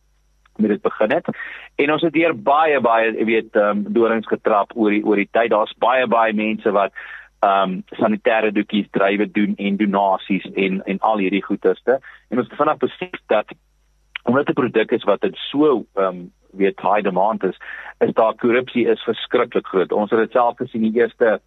met 0.59 0.69
dit 0.69 0.81
begin 0.81 1.11
het. 1.11 1.27
En 1.75 1.91
ons 1.91 2.01
het 2.01 2.13
hier 2.13 2.35
baie 2.35 2.79
baie 2.79 3.25
weet 3.25 3.55
um, 3.55 3.85
dorings 3.93 4.27
getrap 4.27 4.71
oor 4.75 4.91
die 4.91 5.05
oor 5.05 5.15
die 5.15 5.29
tyd. 5.31 5.51
Daar's 5.51 5.75
baie 5.77 6.07
baie 6.07 6.33
mense 6.33 6.71
wat 6.71 6.91
um 7.39 7.83
sanitêre 7.95 8.51
doekies 8.51 8.89
drywe 8.91 9.31
doen 9.31 9.55
en 9.57 9.77
donasies 9.77 10.45
en 10.53 10.81
en 10.85 10.99
al 10.99 11.17
hierdie 11.17 11.43
goederste. 11.43 11.99
En 12.29 12.37
ons 12.37 12.47
het 12.47 12.57
vanaf 12.57 12.77
besef 12.77 13.19
dat 13.27 13.53
omdat 14.23 14.45
dit 14.45 14.57
'n 14.57 14.61
produk 14.61 14.91
is 14.91 15.03
wat 15.03 15.21
dit 15.21 15.35
so 15.35 15.85
um 15.95 16.31
weet 16.51 16.79
high 16.79 17.01
demand 17.03 17.43
is 17.43 17.57
is 17.99 18.13
daar 18.13 18.35
korrupsie 18.35 18.87
is 18.87 19.03
verskriklik 19.03 19.67
groot. 19.67 19.91
Ons 19.91 20.09
het 20.09 20.19
dit 20.19 20.31
self 20.31 20.57
gesien 20.57 20.81
die 20.81 20.99
eerste 21.01 21.41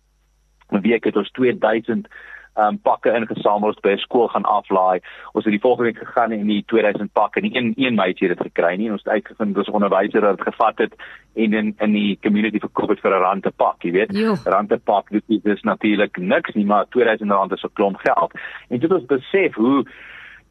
week 0.68 1.04
het 1.04 1.16
ons 1.16 1.30
2000 1.30 2.08
um 2.56 2.78
pakke 2.78 3.12
ingesamel 3.16 3.74
by 3.80 3.92
'n 3.92 3.98
skool 3.98 4.28
gaan 4.28 4.44
aflaai. 4.44 5.00
Ons 5.32 5.44
het 5.44 5.52
die 5.52 5.60
volgende 5.60 5.90
week 5.90 5.98
gegaan 5.98 6.32
en 6.32 6.46
die 6.46 6.64
2000 6.66 7.12
pakke 7.12 7.40
en 7.40 7.56
een 7.56 7.72
een 7.76 7.94
meisie 7.94 8.28
het 8.28 8.38
dit 8.38 8.46
gekry 8.46 8.76
nie. 8.76 8.90
Ons 8.90 9.02
het 9.04 9.12
uitgevind 9.12 9.54
dis 9.54 9.70
onderwyser 9.70 10.20
wat 10.20 10.36
dit 10.36 10.46
gevat 10.46 10.78
het 10.78 10.94
en 11.34 11.52
in 11.52 11.74
in 11.78 11.92
die 11.92 12.18
community 12.22 12.58
verkoop 12.58 12.88
het 12.88 13.00
vir 13.00 13.16
'n 13.16 13.22
rand 13.22 13.46
'n 13.46 13.52
pak, 13.56 13.82
jy 13.82 13.92
weet. 13.92 14.12
Rand 14.44 14.72
'n 14.72 14.80
pak, 14.84 15.10
dit 15.10 15.22
is, 15.44 15.62
natuurlik 15.62 16.16
niks 16.16 16.54
nie, 16.54 16.64
maar 16.64 16.88
2000 16.88 17.30
rand 17.30 17.52
is 17.52 17.64
'n 17.64 17.72
klomp 17.72 17.96
geld. 17.96 18.32
En 18.68 18.78
dit 18.78 18.92
ons 18.92 19.06
besef 19.06 19.54
hoe 19.54 19.84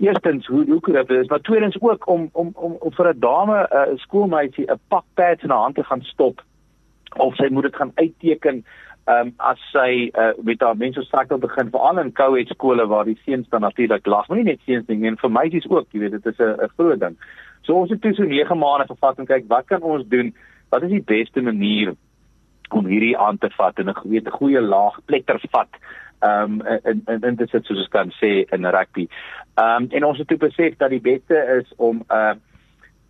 Eerstens 0.02 0.48
hoe 0.48 0.66
hoe 0.66 0.80
kan 0.80 0.94
dit 0.94 1.10
is 1.10 1.28
maar 1.28 1.42
tweedens 1.42 1.78
ook 1.80 2.08
om 2.08 2.30
om 2.32 2.50
om, 2.54 2.72
om 2.80 2.94
vir 2.94 3.08
'n 3.10 3.20
dame 3.20 3.68
'n 3.70 3.76
uh, 3.76 3.98
skoolmeisie 3.98 4.72
'n 4.72 4.80
pak 4.88 5.04
pads 5.14 5.44
in 5.44 5.50
haar 5.50 5.60
hand 5.60 5.76
te 5.76 5.84
gaan 5.84 6.02
stop 6.02 6.42
of 7.18 7.36
sy 7.36 7.48
moet 7.50 7.64
dit 7.64 7.76
gaan 7.76 7.92
uitteken 7.96 8.66
ehm 9.10 9.28
um, 9.28 9.34
as 9.38 9.60
sy 9.72 10.12
uh, 10.14 10.32
met 10.44 10.62
haar 10.62 10.78
mense 10.78 11.02
strukkel 11.02 11.38
begin 11.38 11.70
veral 11.74 12.00
in 12.00 12.14
co-ed 12.14 12.48
skole 12.54 12.86
waar 12.88 13.06
die 13.06 13.18
seuns 13.26 13.50
dan 13.50 13.62
natuurlik 13.62 14.06
lag, 14.06 14.28
maar 14.28 14.38
nie 14.38 14.52
net 14.52 14.60
seuns 14.66 14.88
nie, 14.88 15.08
en 15.08 15.18
vir 15.18 15.32
meisies 15.32 15.70
ook, 15.70 15.88
jy 15.92 16.00
weet, 16.00 16.12
dit 16.12 16.26
is 16.26 16.40
'n 16.40 16.70
groot 16.78 17.00
ding. 17.00 17.18
So 17.62 17.74
ons 17.74 17.90
het 17.90 18.02
toe 18.02 18.14
so 18.14 18.24
9 18.24 18.58
maande 18.58 18.88
gevat 18.88 19.20
en 19.20 19.26
kyk 19.26 19.48
wat 19.48 19.66
kan 19.66 19.82
ons 19.82 20.08
doen? 20.08 20.34
Wat 20.70 20.84
is 20.84 20.90
die 20.90 21.04
beste 21.04 21.42
manier 21.42 21.96
om 22.70 22.86
hierdie 22.86 23.18
aan 23.18 23.38
te 23.38 23.50
vat 23.50 23.80
en 23.80 23.90
'n 23.90 23.94
goeie 23.94 24.22
goeie 24.32 24.62
laag 24.62 25.00
pletter 25.06 25.42
vat 25.52 25.70
ehm 26.22 26.62
um, 26.62 26.80
in 26.84 27.22
in 27.24 27.36
dit 27.36 27.50
soos 27.50 27.70
ons 27.70 27.88
kan 27.88 28.12
sê 28.22 28.32
in 28.54 28.66
rugby. 28.66 29.08
Ehm 29.56 29.84
um, 29.84 29.88
en 29.90 30.06
ons 30.06 30.18
het 30.18 30.28
toe 30.28 30.38
besef 30.38 30.78
dat 30.78 30.90
die 30.90 31.02
beste 31.02 31.38
is 31.60 31.74
om 31.78 31.98
'n 31.98 32.14
uh, 32.14 32.36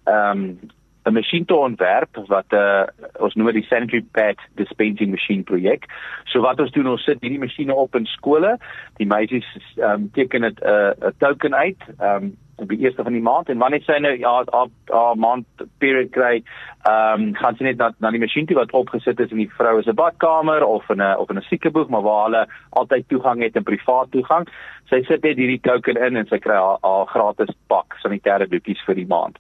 ehm 0.04 0.40
um, 0.40 0.60
'n 1.06 1.14
masjien 1.14 1.46
te 1.46 1.56
ontwerp 1.56 2.18
wat 2.28 2.46
'n 2.52 2.56
uh, 2.56 2.84
ons 3.20 3.36
noem 3.36 3.46
dit 3.52 3.62
die 3.62 3.70
sanitary 3.70 4.06
pad 4.12 4.38
dispensing 4.56 5.10
machine 5.12 5.44
projek. 5.44 5.86
So 6.26 6.42
wat 6.42 6.60
ons 6.60 6.72
doen 6.72 6.88
ons 6.88 7.04
sit 7.04 7.22
hierdie 7.22 7.40
masjiene 7.40 7.74
op 7.74 7.96
in 7.96 8.06
skole. 8.06 8.58
Die 8.98 9.08
meisies 9.08 9.48
ehm 9.78 9.92
um, 9.92 10.12
teken 10.14 10.42
dit 10.42 10.60
'n 10.62 10.68
uh, 10.68 11.10
'n 11.10 11.14
token 11.18 11.56
uit. 11.56 11.82
Ehm 12.00 12.24
um, 12.24 12.38
op 12.62 12.70
die 12.70 12.80
eerste 12.80 13.04
van 13.04 13.14
die 13.14 13.22
maand 13.22 13.50
en 13.50 13.58
wanneer 13.58 13.84
sy 13.86 13.98
nou 14.00 14.14
ja 14.18 14.34
op 14.42 14.72
'n 14.88 15.20
maand 15.20 15.46
period 15.78 16.12
kry, 16.12 16.44
ehm 16.86 17.22
um, 17.22 17.34
gaan 17.36 17.56
sy 17.56 17.64
net 17.64 17.78
na 17.78 17.92
na 18.00 18.12
die 18.12 18.20
masjien 18.20 18.46
toe 18.46 18.56
wat 18.56 18.72
opgesit 18.72 19.20
is 19.20 19.32
in 19.32 19.38
die 19.38 19.52
vroue 19.58 19.84
se 19.84 19.94
badkamer 19.94 20.64
of 20.66 20.90
in 20.90 21.02
'n 21.02 21.18
of 21.18 21.30
in 21.30 21.38
'n 21.38 21.50
siekeboeg, 21.50 21.90
maar 21.90 22.02
waar 22.02 22.24
hulle 22.24 22.48
altyd 22.70 23.08
toegang 23.08 23.42
het 23.42 23.56
en 23.56 23.64
privaat 23.64 24.12
toegang. 24.12 24.48
Sy 24.90 25.04
sit 25.04 25.24
net 25.24 25.38
hierdie 25.38 25.60
token 25.62 25.98
in 26.06 26.16
en 26.16 26.28
sy 26.28 26.38
kry 26.38 26.56
haar, 26.56 26.78
haar 26.82 27.06
gratis 27.06 27.56
pak 27.68 27.96
sanitêre 28.04 28.48
doekies 28.50 28.82
vir 28.86 28.96
die 28.96 29.08
maand. 29.08 29.38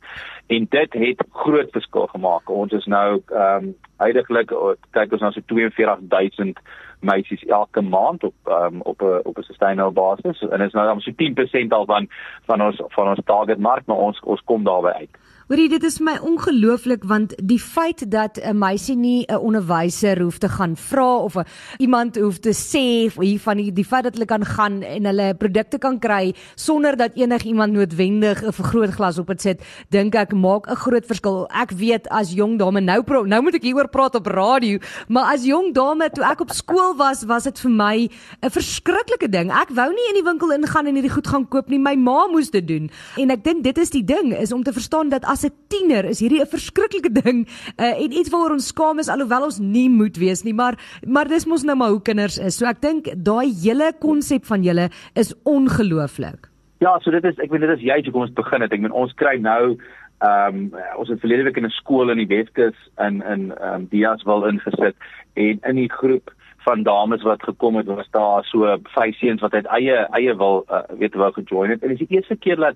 En 0.47 0.67
dit 0.69 0.93
het 0.93 1.23
groot 1.31 1.71
verskil 1.71 2.07
gemaak. 2.07 2.49
Ons 2.49 2.71
is 2.73 2.85
nou 2.85 3.21
ehm 3.31 3.63
um, 3.63 3.75
heidaglik 3.97 4.51
kyk 4.91 5.11
ons 5.11 5.21
na 5.21 5.31
so 5.31 5.41
42000 5.45 6.59
meisies 7.01 7.43
elke 7.43 7.81
maand 7.81 8.24
op 8.24 8.34
um, 8.46 8.81
op 8.81 9.01
'n 9.01 9.20
op 9.24 9.38
'n 9.38 9.41
sustainable 9.41 9.91
basis 9.91 10.41
en 10.50 10.62
is 10.62 10.74
nou 10.74 10.86
dan 10.86 11.00
so 11.00 11.12
10% 11.12 11.72
al 11.74 11.86
van 11.86 12.08
van 12.46 12.62
ons 12.62 12.81
van 12.88 13.08
ons 13.08 13.20
target 13.25 13.58
mark 13.58 13.86
maar 13.86 13.98
ons 13.98 14.20
ons 14.20 14.41
kom 14.43 14.63
daarby 14.63 14.88
uit. 14.88 15.20
Hoorie, 15.51 15.67
dit 15.67 15.84
is 15.84 15.98
my 16.00 16.13
ongelooflik 16.24 17.01
want 17.03 17.34
die 17.43 17.60
feit 17.60 18.05
dat 18.08 18.39
'n 18.39 18.58
meisie 18.58 18.96
nie 18.96 19.25
'n 19.27 19.36
onderwyser 19.36 20.22
hoef 20.22 20.38
te 20.38 20.48
gaan 20.50 20.77
vra 20.77 21.15
of 21.15 21.36
a, 21.36 21.46
iemand 21.77 22.15
hoef 22.15 22.39
te 22.39 22.53
sê 22.53 23.12
hier 23.20 23.39
van 23.39 23.58
die, 23.58 23.74
die 23.74 23.86
feit 23.86 24.03
dat 24.03 24.13
hulle 24.13 24.25
kan 24.25 24.46
gaan 24.46 24.81
en 24.81 25.05
hulle 25.05 25.36
produkte 25.36 25.77
kan 25.77 26.00
kry 26.00 26.34
sonder 26.55 26.96
dat 26.98 27.12
enigiemand 27.15 27.74
noodwendig 27.74 28.43
'n 28.43 28.51
vergrootglas 28.51 29.17
op 29.17 29.27
dit 29.27 29.41
sit, 29.41 29.62
dink 29.89 30.15
ek 30.15 30.34
maak 30.34 30.70
'n 30.70 30.75
groot 30.75 31.05
verskil. 31.05 31.48
Ek 31.50 31.72
weet 31.72 32.08
as 32.08 32.31
jong 32.34 32.58
dame 32.58 32.79
nou 32.79 33.03
nou 33.25 33.41
moet 33.41 33.55
ek 33.55 33.63
hieroor 33.63 33.89
praat 33.89 34.15
op 34.15 34.27
radio, 34.27 34.77
maar 35.08 35.34
as 35.34 35.43
jong 35.43 35.74
dame 35.74 36.10
toe 36.10 36.24
ek 36.24 36.41
op 36.41 36.51
skool 36.51 36.96
was, 36.96 37.24
was 37.24 37.43
dit 37.43 37.60
vir 37.60 37.72
my 37.72 38.10
'n 38.41 38.50
verskriklike 38.50 39.29
ding. 39.29 39.51
Ek 39.51 39.70
wou 39.70 39.89
nie 39.89 40.08
in 40.08 40.24
die 40.24 40.31
winkel 40.31 40.51
ingaan 40.51 40.88
en 40.88 40.96
hierdie 40.96 41.13
goed 41.13 41.27
gaan 41.27 41.48
koop 41.48 41.67
nie. 41.67 41.79
My 41.79 41.96
ma 41.96 42.27
moes 42.27 42.50
dit 42.50 42.67
doen. 42.67 42.89
En 43.17 43.29
ek 43.29 43.43
dink 43.43 43.63
dit 43.63 43.77
is 43.77 43.89
die 43.89 44.03
ding 44.03 44.34
is 44.34 44.51
om 44.51 44.63
te 44.63 44.74
verstaan 44.74 45.10
dat 45.10 45.25
as 45.25 45.40
as 45.41 45.50
'n 45.50 45.57
tiener 45.69 46.05
is 46.05 46.21
hierdie 46.21 46.41
'n 46.41 46.53
verskriklike 46.53 47.12
ding 47.24 47.48
uh, 47.79 48.03
en 48.03 48.12
iets 48.12 48.29
waaroor 48.29 48.57
ons 48.57 48.67
skaam 48.67 49.00
is 49.00 49.10
alhoewel 49.10 49.50
ons 49.50 49.60
nie 49.60 49.89
moet 49.89 50.17
wees 50.17 50.43
nie 50.43 50.53
maar 50.53 50.77
maar 51.07 51.27
dis 51.27 51.45
mos 51.45 51.63
nou 51.63 51.75
maar 51.75 51.89
hoe 51.89 52.01
kinders 52.01 52.38
is. 52.38 52.57
So 52.57 52.65
ek 52.65 52.81
dink 52.81 53.10
daai 53.15 53.50
hele 53.63 53.93
konsep 54.00 54.45
van 54.45 54.63
julle 54.63 54.89
is 55.15 55.33
ongelooflik. 55.45 56.50
Ja, 56.79 57.00
so 57.01 57.12
dit 57.12 57.24
is 57.25 57.38
ek 57.39 57.51
weet 57.51 57.62
dit 57.62 57.77
is 57.77 57.86
juist 57.86 58.05
hoe 58.05 58.13
kom 58.13 58.27
ons 58.27 58.33
begin 58.33 58.62
het. 58.62 58.74
Ek 58.74 58.81
meen 58.81 58.91
ons 58.91 59.13
kry 59.13 59.38
nou 59.38 59.77
ehm 60.21 60.55
um, 60.55 60.81
ons 61.01 61.10
het 61.10 61.19
verlede 61.19 61.43
week 61.43 61.57
in 61.57 61.65
'n 61.65 61.79
skool 61.81 62.12
in 62.12 62.21
die 62.21 62.29
Weskus 62.29 62.77
in 63.00 63.21
in 63.25 63.51
ehm 63.57 63.74
um, 63.74 63.88
Dias 63.89 64.24
wil 64.24 64.45
ingesit 64.45 64.95
en 65.33 65.60
in 65.62 65.75
die 65.75 65.89
groep 65.89 66.29
van 66.63 66.84
dames 66.84 67.22
wat 67.22 67.44
gekom 67.44 67.75
het 67.75 67.86
was 67.86 68.10
daar 68.10 68.44
so 68.46 68.77
vyf 68.96 69.15
seuns 69.18 69.41
wat 69.41 69.53
uit 69.53 69.65
eie 69.65 69.96
eie 70.18 70.36
wil 70.36 70.65
uh, 70.70 70.84
weet 71.00 71.15
wou 71.15 71.32
gejoin 71.34 71.70
het 71.70 71.82
en 71.82 71.89
dit 71.89 72.01
is 72.01 72.08
die 72.08 72.18
eerste 72.18 72.36
keer 72.36 72.56
dat 72.56 72.75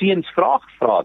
seuns 0.00 0.30
vra 0.34 0.58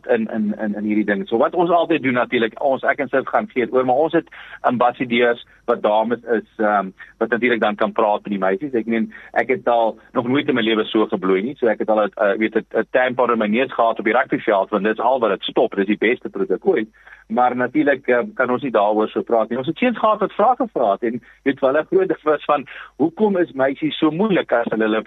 in 0.10 0.28
in 0.34 0.54
in 0.60 0.76
in 0.76 0.84
hierdie 0.84 1.06
ding. 1.06 1.28
So 1.28 1.38
wat 1.38 1.56
ons 1.56 1.70
altyd 1.70 2.04
doen 2.04 2.18
natuurlik, 2.20 2.56
ons 2.64 2.84
ek 2.88 3.02
en 3.04 3.12
Sif 3.12 3.28
gaan 3.28 3.50
gee 3.52 3.68
oor, 3.72 3.86
maar 3.86 4.04
ons 4.08 4.16
het 4.16 4.30
ambassadeurs 4.62 5.44
wat 5.70 5.82
dames 5.84 6.22
is 6.38 6.48
ehm 6.58 6.88
um, 6.88 6.94
wat 7.18 7.30
natuurlik 7.30 7.62
dan 7.62 7.76
kan 7.76 7.92
praat 7.92 8.24
met 8.24 8.36
die 8.36 8.42
meisies. 8.42 8.74
Ek 8.74 8.86
meen 8.92 9.12
ek 9.34 9.50
het 9.50 9.68
al 9.68 9.98
nog 10.14 10.28
nooit 10.28 10.48
in 10.48 10.56
my 10.56 10.62
lewe 10.62 10.86
so 10.86 11.08
gebloei 11.12 11.42
nie. 11.42 11.56
So 11.60 11.68
ek 11.68 11.84
het 11.84 11.90
al 11.90 12.06
'n 12.06 12.12
uh, 12.22 12.38
weet 12.38 12.56
'n 12.56 12.88
tampon 12.92 13.32
in 13.32 13.40
my 13.40 13.48
neus 13.48 13.74
gehad 13.74 14.00
op 14.00 14.06
die 14.06 14.18
rugbyveld 14.18 14.70
want 14.70 14.84
dit 14.84 14.98
is 14.98 15.04
al 15.04 15.20
wat 15.20 15.30
dit 15.30 15.44
stop. 15.44 15.76
Dit 15.76 15.88
is 15.88 15.98
die 15.98 16.08
beste 16.08 16.30
produk 16.30 16.68
ooit. 16.68 16.90
Maar 17.28 17.56
natuurlik 17.56 18.08
um, 18.08 18.34
kan 18.34 18.50
ons 18.50 18.62
nie 18.62 18.72
daaroor 18.72 19.10
so 19.10 19.22
praat 19.22 19.50
nie. 19.50 19.58
Ons 19.58 19.68
het 19.68 19.78
seuns 19.78 19.98
gehad 19.98 20.20
wat 20.20 20.34
vrae 20.34 20.56
gevra 20.56 20.92
het 20.92 21.04
en 21.04 21.22
weet 21.44 21.60
wel 21.60 21.78
'n 21.78 21.86
groot 21.90 22.08
ding 22.16 22.24
was 22.24 22.44
van 22.46 22.66
hoekom 22.98 23.38
is 23.38 23.52
meisies 23.54 23.98
so 24.00 24.12
moeilik 24.12 24.52
as 24.52 24.70
hulle 24.72 24.88
hulle 24.88 25.04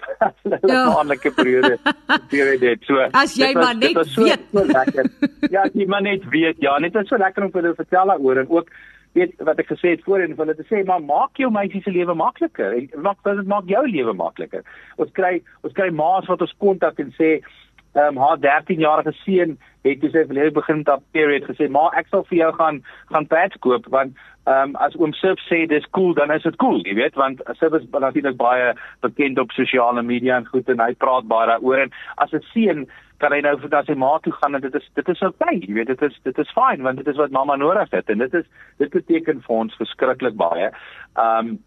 maandelike 0.93 1.33
periode 1.35 1.77
periode 2.33 2.75
het. 2.75 2.85
So 2.87 2.99
as 3.11 3.35
jy 3.37 3.53
maar 3.53 3.75
net 3.75 3.97
so, 4.05 4.23
weet. 4.23 4.45
So 4.51 4.65
lekker. 4.65 5.11
ja, 5.49 5.65
jy 5.73 5.87
maar 5.87 6.01
net 6.01 6.25
weet. 6.29 6.61
Ja, 6.63 6.77
net 6.79 6.97
so 7.05 7.17
lekker 7.17 7.43
om 7.43 7.51
vir 7.51 7.63
hulle 7.63 7.75
vertel 7.75 8.13
daaroor 8.13 8.43
en 8.43 8.49
ook 8.49 8.71
weet 9.17 9.33
wat 9.41 9.59
ek 9.61 9.71
gesê 9.71 9.95
het 9.95 10.03
voorheen 10.05 10.35
vir 10.37 10.45
hulle 10.45 10.57
te 10.57 10.67
sê 10.69 10.83
maar 10.85 11.01
maak 11.01 11.39
jou 11.41 11.49
meisie 11.51 11.81
se 11.81 11.93
lewe 11.93 12.13
makliker 12.13 12.75
en 12.77 12.89
maak 13.05 13.23
dit 13.25 13.47
maak 13.49 13.69
jou 13.71 13.81
lewe 13.87 14.13
makliker 14.13 14.61
ons 15.01 15.09
kry 15.17 15.39
ons 15.65 15.73
kry 15.73 15.89
ma's 15.89 16.29
wat 16.29 16.43
ons 16.45 16.53
kontak 16.61 17.01
en 17.01 17.09
sê 17.17 17.39
ehm 17.99 18.17
um, 18.17 18.23
haar 18.23 18.39
13 18.39 18.79
jarige 18.79 19.13
seun 19.23 19.57
het 19.87 19.99
toe 20.01 20.09
sy 20.13 20.25
verlede 20.27 20.55
begin 20.57 20.81
met 20.81 20.91
haar 20.91 21.03
period 21.15 21.47
gesê 21.49 21.69
maar 21.75 21.95
ek 21.99 22.07
sal 22.11 22.25
vir 22.29 22.37
jou 22.37 22.51
gaan 22.59 22.81
gaan 23.11 23.27
pads 23.33 23.59
koop 23.65 23.87
want 23.95 24.15
ehm 24.45 24.69
um, 24.69 24.75
as 24.85 24.95
oom 24.99 25.13
Sif 25.19 25.41
sê 25.47 25.65
dis 25.73 25.89
cool 25.97 26.13
dan 26.13 26.31
is 26.35 26.47
dit 26.47 26.57
cool 26.63 26.81
jy 26.85 26.95
weet 27.01 27.19
want 27.21 27.43
Sif 27.59 27.75
is 27.79 27.85
natuurlik 27.91 28.39
baie 28.39 28.73
bekend 29.05 29.39
op 29.43 29.55
sosiale 29.57 30.03
media 30.13 30.37
en 30.37 30.49
goed 30.51 30.69
en 30.69 30.83
hy 30.85 30.93
praat 31.05 31.29
baie 31.33 31.47
daaroor 31.51 31.85
en 31.85 31.95
as 32.25 32.33
'n 32.33 32.45
seun 32.53 32.87
kan 33.19 33.33
hy 33.35 33.41
nou 33.43 33.55
vir 33.59 33.83
sy 33.85 33.95
ma 33.99 34.11
toe 34.23 34.33
gaan 34.33 34.55
en 34.55 34.61
dit 34.61 34.75
is 34.75 34.89
dit 34.95 35.09
is 35.09 35.21
okay, 35.21 35.55
jy 35.55 35.73
weet 35.73 35.91
dit 35.91 36.01
is 36.07 36.19
dit 36.23 36.37
is 36.39 36.53
fyn 36.55 36.83
want 36.87 37.01
dit 37.01 37.07
is 37.07 37.17
wat 37.21 37.35
mamma 37.35 37.55
nodig 37.55 37.91
het 37.91 38.09
en 38.09 38.23
dit 38.25 38.33
is 38.33 38.45
dit 38.77 38.91
beteken 38.91 39.41
vir 39.47 39.55
ons 39.55 39.79
verskriklik 39.81 40.37
baie. 40.39 40.71
Um 41.15 41.57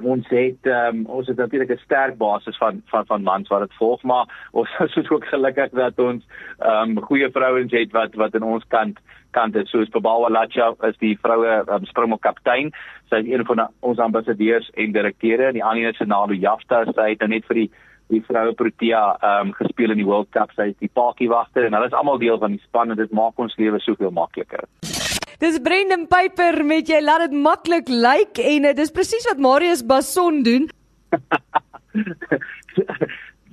ons 0.00 0.28
het 0.28 0.66
um, 0.66 1.04
ons 1.06 1.26
het 1.26 1.36
natuurlik 1.36 1.70
'n 1.70 1.84
sterk 1.84 2.16
basis 2.18 2.56
van 2.56 2.82
van 2.86 3.06
van 3.06 3.22
mans 3.22 3.48
wat 3.48 3.60
dit 3.60 3.76
volg 3.78 4.02
maar 4.02 4.26
ons 4.60 4.96
is 4.96 5.10
ook 5.10 5.24
gelukkig 5.24 5.70
dat 5.70 5.98
ons 5.98 6.24
um 6.58 7.00
goeie 7.00 7.30
vrouens 7.30 7.72
het 7.72 7.92
wat 7.92 8.14
wat 8.14 8.34
in 8.34 8.42
ons 8.42 8.64
kant 8.68 8.98
kant 9.30 9.56
is 9.56 9.70
soos 9.70 9.88
Babawa 9.88 10.28
Lacha 10.30 10.74
is 10.88 10.96
die 10.98 11.18
vroue 11.22 11.64
um, 11.68 11.84
springbok 11.84 12.20
kaptein 12.20 12.72
sy 13.08 13.16
is 13.16 13.26
een 13.26 13.44
van 13.44 13.68
ons 13.80 13.98
ambassadeurs 13.98 14.70
en 14.74 14.92
direkteure 14.92 15.46
en 15.46 15.54
die 15.54 15.64
ander 15.64 15.88
is 15.88 15.96
Senalo 15.96 16.34
Jafta 16.34 16.84
sy 16.84 17.08
het 17.10 17.20
nou 17.20 17.28
net 17.28 17.44
vir 17.46 17.54
die 17.54 17.70
die 18.12 18.22
vroue 18.26 18.52
Protea 18.52 19.04
ehm 19.20 19.48
um, 19.48 19.54
gespeel 19.56 19.94
in 19.94 20.02
die 20.02 20.08
World 20.08 20.30
Cup. 20.36 20.52
Sy 20.56 20.72
is 20.72 20.80
die 20.84 20.92
paadjie 20.92 21.30
wagter 21.32 21.66
en 21.66 21.78
hulle 21.78 21.90
is 21.90 21.96
almal 21.96 22.20
deel 22.22 22.40
van 22.42 22.56
die 22.56 22.64
span 22.66 22.92
en 22.92 23.00
dit 23.00 23.16
maak 23.16 23.40
ons 23.40 23.56
lewe 23.60 23.80
soveel 23.80 24.14
makliker. 24.18 24.68
Dis 25.38 25.58
Brendan 25.62 26.06
Piper 26.08 26.64
met 26.64 26.88
jy 26.88 27.00
laat 27.00 27.30
dit 27.30 27.38
maklik 27.38 27.88
lyk 27.88 28.38
en 28.42 28.64
uh, 28.68 28.74
dis 28.76 28.92
presies 28.92 29.26
wat 29.30 29.38
Marius 29.38 29.86
Bason 29.86 30.42
doen. 30.42 30.68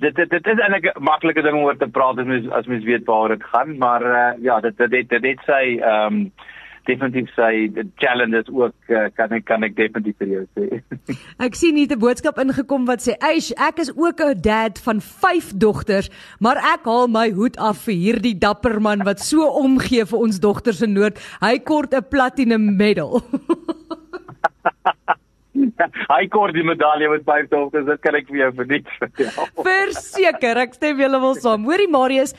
dit 0.00 0.14
dit 0.16 0.30
dit 0.30 0.46
is 0.46 0.58
'n 0.60 1.02
maklike 1.04 1.42
ding 1.42 1.56
om 1.56 1.64
oor 1.64 1.76
te 1.76 1.88
praat 1.88 2.18
as 2.18 2.26
mens 2.26 2.48
as 2.50 2.66
mens 2.66 2.84
weet 2.84 3.04
waar 3.04 3.28
dit 3.28 3.44
gaan, 3.44 3.78
maar 3.78 4.02
uh, 4.02 4.32
ja, 4.42 4.60
dit 4.60 4.76
dit 4.76 5.08
dit 5.08 5.22
dit 5.22 5.40
sê 5.48 5.80
ehm 5.80 6.14
um, 6.14 6.32
definitief 6.88 7.30
sê 7.36 7.68
die 7.74 7.86
challenge 8.02 8.40
is 8.40 8.48
ook 8.48 8.92
uh, 8.92 9.06
kan 9.16 9.32
ek 9.36 9.44
kan 9.48 9.64
ek 9.66 9.76
definitief 9.78 10.16
vir 10.22 10.32
jou 10.34 10.44
sê. 10.56 10.80
ek 11.46 11.58
sien 11.58 11.76
hier 11.76 11.90
'n 11.90 12.00
boodskap 12.00 12.38
ingekom 12.38 12.86
wat 12.86 13.04
sê: 13.04 13.16
"Eish, 13.20 13.52
ek 13.56 13.78
is 13.84 13.92
ook 13.96 14.20
'n 14.20 14.40
dad 14.40 14.78
van 14.86 15.00
5 15.00 15.52
dogters, 15.56 16.10
maar 16.40 16.56
ek 16.56 16.84
haal 16.84 17.08
my 17.08 17.30
hoed 17.30 17.56
af 17.58 17.84
vir 17.86 17.94
hierdie 17.94 18.38
dapper 18.38 18.80
man 18.80 19.04
wat 19.04 19.20
so 19.20 19.48
omgee 19.64 20.04
vir 20.04 20.18
ons 20.18 20.40
dogters 20.40 20.82
in 20.82 20.94
Noord. 20.94 21.18
Hy 21.40 21.58
kort 21.58 21.94
'n 21.94 22.04
platinum 22.08 22.76
medal." 22.76 23.22
Hy 26.10 26.24
kort 26.32 26.54
die 26.54 26.64
medalje 26.66 27.08
met 27.10 27.24
5 27.26 27.48
dogters, 27.50 27.86
dit 27.86 28.02
kan 28.04 28.16
ek 28.18 28.28
vir 28.30 28.42
jou 28.44 28.50
verniet 28.60 28.90
vertel. 28.98 29.48
Verseker, 29.68 30.60
ek 30.64 30.76
stem 30.78 31.00
heeltemal 31.00 31.36
saam. 31.40 31.66
Hoorie 31.68 31.88
Marius, 31.90 32.34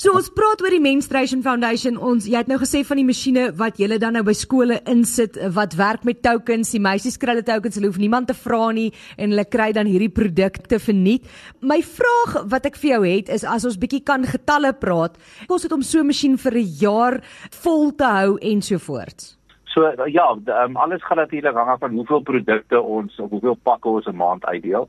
So 0.00 0.14
ons 0.16 0.30
praat 0.32 0.62
oor 0.64 0.72
die 0.72 0.80
Menstruation 0.80 1.42
Foundation. 1.44 1.98
Ons 2.00 2.24
jy 2.24 2.38
het 2.40 2.48
nou 2.48 2.56
gesê 2.62 2.80
van 2.88 2.96
die 2.96 3.04
masjiene 3.04 3.50
wat 3.58 3.76
julle 3.82 3.98
dan 4.00 4.14
nou 4.16 4.22
by 4.24 4.32
skole 4.32 4.78
insit 4.88 5.34
wat 5.52 5.74
werk 5.76 6.06
met 6.08 6.22
tokens. 6.24 6.70
Die 6.72 6.80
meisies 6.80 7.20
kry 7.20 7.34
hulle 7.34 7.44
tokens, 7.44 7.76
hulle 7.76 7.90
hoef 7.90 7.98
niemand 8.00 8.30
te 8.30 8.36
vra 8.38 8.70
nie 8.72 8.86
en 9.20 9.34
hulle 9.34 9.44
kry 9.44 9.66
dan 9.76 9.90
hierdie 9.90 10.08
produkte 10.08 10.78
verniet. 10.80 11.28
My 11.60 11.82
vraag 11.84 12.46
wat 12.48 12.70
ek 12.70 12.80
vir 12.80 12.94
jou 12.94 13.02
het 13.04 13.28
is 13.36 13.44
as 13.44 13.68
ons 13.68 13.76
bietjie 13.82 14.00
kan 14.08 14.24
getalle 14.24 14.72
praat. 14.72 15.20
Kos 15.52 15.68
dit 15.68 15.76
om 15.76 15.84
so 15.84 16.00
'n 16.00 16.08
masjien 16.08 16.40
vir 16.40 16.56
'n 16.56 16.72
jaar 16.80 17.20
vol 17.60 17.92
te 17.92 18.08
hou 18.08 18.38
en 18.40 18.62
so 18.62 18.78
voort? 18.78 19.36
So 19.68 19.84
ja, 20.08 20.32
um, 20.64 20.76
alles 20.76 21.04
gaan 21.04 21.18
natuurlik 21.18 21.54
hang 21.54 21.68
af 21.68 21.80
van 21.80 21.92
hoeveel 21.92 22.22
produkte 22.22 22.80
ons 22.80 23.20
of 23.20 23.30
hoeveel 23.30 23.58
pakke 23.62 23.88
ons 23.88 24.06
'n 24.06 24.16
maand 24.16 24.44
uitdeel. 24.44 24.88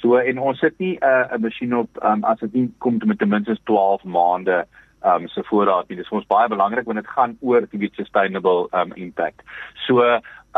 So 0.00 0.16
en 0.16 0.38
ons 0.38 0.58
sit 0.58 0.78
nie 0.78 0.98
uh, 1.02 1.26
'n 1.34 1.40
masjien 1.42 1.74
op 1.74 1.90
um, 2.02 2.24
as 2.24 2.38
dit 2.40 2.54
nie 2.54 2.68
kom 2.78 3.00
met 3.04 3.18
ten 3.18 3.28
minste 3.28 3.56
12 3.64 4.04
maande 4.04 4.66
um 5.04 5.28
so 5.28 5.42
voorraad 5.42 5.88
nie. 5.88 5.96
Dit 5.96 6.06
is 6.06 6.10
vir 6.10 6.20
ons 6.20 6.30
baie 6.30 6.48
belangrik 6.50 6.86
want 6.86 6.98
dit 7.00 7.12
gaan 7.14 7.36
oor 7.40 7.66
die 7.70 7.90
sustainable 7.94 8.68
um 8.74 8.92
impact. 8.96 9.42
So 9.86 10.02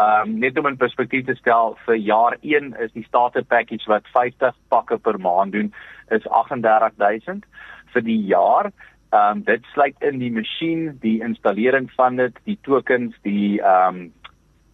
um 0.00 0.38
net 0.40 0.58
om 0.58 0.66
'n 0.66 0.76
perspektief 0.76 1.26
te 1.26 1.34
stel 1.34 1.76
vir 1.86 1.96
jaar 1.96 2.36
1 2.42 2.74
is 2.80 2.92
die 2.92 3.04
starter 3.04 3.44
package 3.44 3.86
wat 3.86 4.06
50 4.14 4.54
pakke 4.68 4.98
per 4.98 5.18
maand 5.18 5.52
doen 5.52 5.72
is 6.10 6.26
38000 6.26 7.44
vir 7.92 8.02
die 8.02 8.22
jaar. 8.26 8.72
Um 9.12 9.42
dit 9.42 9.64
sluit 9.72 9.96
in 10.00 10.18
die 10.18 10.32
masjien, 10.32 10.98
die 11.00 11.20
installering 11.20 11.90
van 11.96 12.16
dit, 12.16 12.34
die 12.44 12.58
tokens, 12.62 13.14
die 13.22 13.60
um 13.60 14.12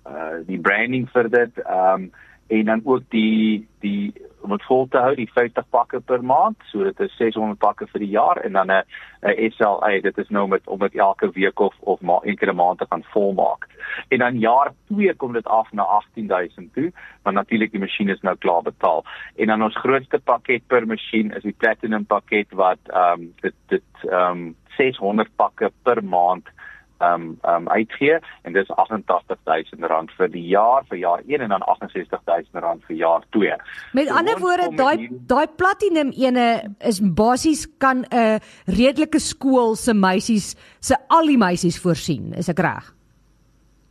uh 0.06 0.46
die 0.46 0.60
branding 0.60 1.08
vir 1.10 1.28
dit 1.28 1.58
um 1.66 2.12
en 2.46 2.64
dan 2.64 2.80
ook 2.84 3.02
die 3.08 3.66
die 3.80 4.12
om 4.46 4.52
dit 4.54 4.66
vol 4.68 4.84
te 4.90 5.00
hou 5.02 5.14
die 5.18 5.28
50 5.34 5.66
pakke 5.74 6.00
per 6.06 6.22
maand. 6.24 6.58
So 6.70 6.84
dit 6.86 7.00
is 7.02 7.14
600 7.18 7.58
pakke 7.58 7.88
vir 7.90 8.02
die 8.04 8.12
jaar 8.12 8.38
en 8.46 8.52
dan 8.52 8.70
'n 8.70 8.82
'n 9.22 9.50
SLA 9.56 10.00
dit 10.02 10.18
is 10.18 10.28
nou 10.28 10.46
met 10.48 10.66
om 10.66 10.78
dit 10.78 10.94
elke 10.94 11.30
week 11.30 11.60
of 11.60 11.74
of 11.80 12.00
maar 12.00 12.20
een 12.22 12.36
keer 12.36 12.52
'n 12.52 12.56
maand 12.56 12.78
te 12.78 12.86
gaan 12.88 13.04
volmaak. 13.04 13.66
En 14.08 14.18
dan 14.18 14.38
jaar 14.38 14.72
2 14.88 15.14
kom 15.14 15.32
dit 15.32 15.46
af 15.46 15.72
na 15.72 15.82
18000 15.82 16.72
toe 16.74 16.92
want 17.22 17.36
natuurlik 17.36 17.70
die 17.70 17.80
masjien 17.80 18.08
is 18.08 18.20
nou 18.20 18.36
klaar 18.36 18.62
betaal. 18.62 19.04
En 19.36 19.46
dan 19.46 19.62
ons 19.62 19.76
grootste 19.76 20.18
pakket 20.18 20.66
per 20.66 20.86
masjien 20.86 21.34
is 21.34 21.42
die 21.42 21.56
platinum 21.58 22.06
pakket 22.06 22.46
wat 22.50 22.78
ehm 22.86 23.20
um, 23.20 23.34
dit 23.40 23.54
dit 23.66 24.10
ehm 24.10 24.30
um, 24.30 24.56
600 24.76 25.28
pakke 25.36 25.70
per 25.82 26.04
maand 26.04 26.46
um 27.00 27.38
um 27.44 27.68
uitgee 27.68 28.18
en 28.42 28.52
dis 28.52 28.68
R88000 28.68 30.14
vir 30.16 30.30
die 30.32 30.44
jaar 30.48 30.84
vir 30.88 30.98
jaar 30.98 31.22
1 31.26 31.40
en 31.40 31.54
dan 31.54 31.62
R68000 31.62 32.86
vir 32.86 32.96
jaar 32.96 33.24
2. 33.36 33.56
Met 33.92 34.08
so 34.08 34.14
ander 34.14 34.40
woorde 34.40 34.70
daai 34.76 35.08
daai 35.26 35.46
platinum 35.56 36.12
ene 36.16 36.76
is 36.80 37.00
basies 37.00 37.66
kan 37.78 38.04
'n 38.10 38.40
redelike 38.66 39.18
skool 39.18 39.76
se 39.76 39.94
meisies 39.94 40.54
se 40.80 40.96
al 41.08 41.26
die 41.26 41.38
meisies 41.38 41.80
voorsien, 41.80 42.32
is 42.34 42.48
ek 42.48 42.58
reg? 42.58 42.95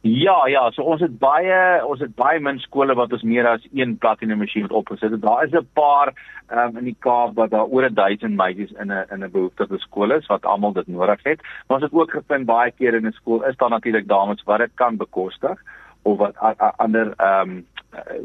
Ja, 0.07 0.45
ja, 0.45 0.67
so 0.71 0.83
ons 0.85 1.01
het 1.01 1.15
baie 1.17 1.55
ons 1.81 2.01
het 2.03 2.11
baie 2.13 2.37
min 2.37 2.59
skole 2.61 2.93
wat 2.93 3.13
ons 3.15 3.23
meer 3.25 3.47
as 3.49 3.63
een 3.73 3.95
platinum 3.97 4.37
masjien 4.37 4.67
het 4.67 4.75
opgesit. 4.77 5.15
Daar 5.21 5.45
is 5.47 5.55
'n 5.57 5.65
paar 5.73 6.13
um, 6.53 6.77
in 6.77 6.83
die 6.83 6.95
Kaap 6.99 7.33
wat 7.35 7.49
daar 7.49 7.65
oor 7.65 7.89
1000 7.89 8.35
meisies 8.35 8.71
in 8.71 8.91
'n 8.91 9.05
in 9.09 9.23
'n 9.23 9.31
behoeftige 9.31 9.77
skool 9.79 10.11
is 10.11 10.27
wat 10.27 10.45
almal 10.45 10.73
dit 10.73 10.87
nodig 10.87 11.23
het. 11.23 11.41
Maar 11.41 11.77
ons 11.77 11.89
het 11.89 11.93
ook 11.93 12.11
gevind 12.11 12.45
baie 12.45 12.71
keer 12.71 12.93
in 12.93 13.07
'n 13.07 13.11
skool 13.11 13.43
is 13.45 13.57
daar 13.57 13.69
natuurlik 13.69 14.07
dames 14.07 14.43
wat 14.43 14.57
dit 14.57 14.71
kan 14.75 14.97
bekostig 14.97 15.59
of 16.01 16.17
wat 16.17 16.37
a, 16.37 16.53
a, 16.61 16.73
ander 16.77 17.13
ehm 17.17 17.49
um, 17.49 17.65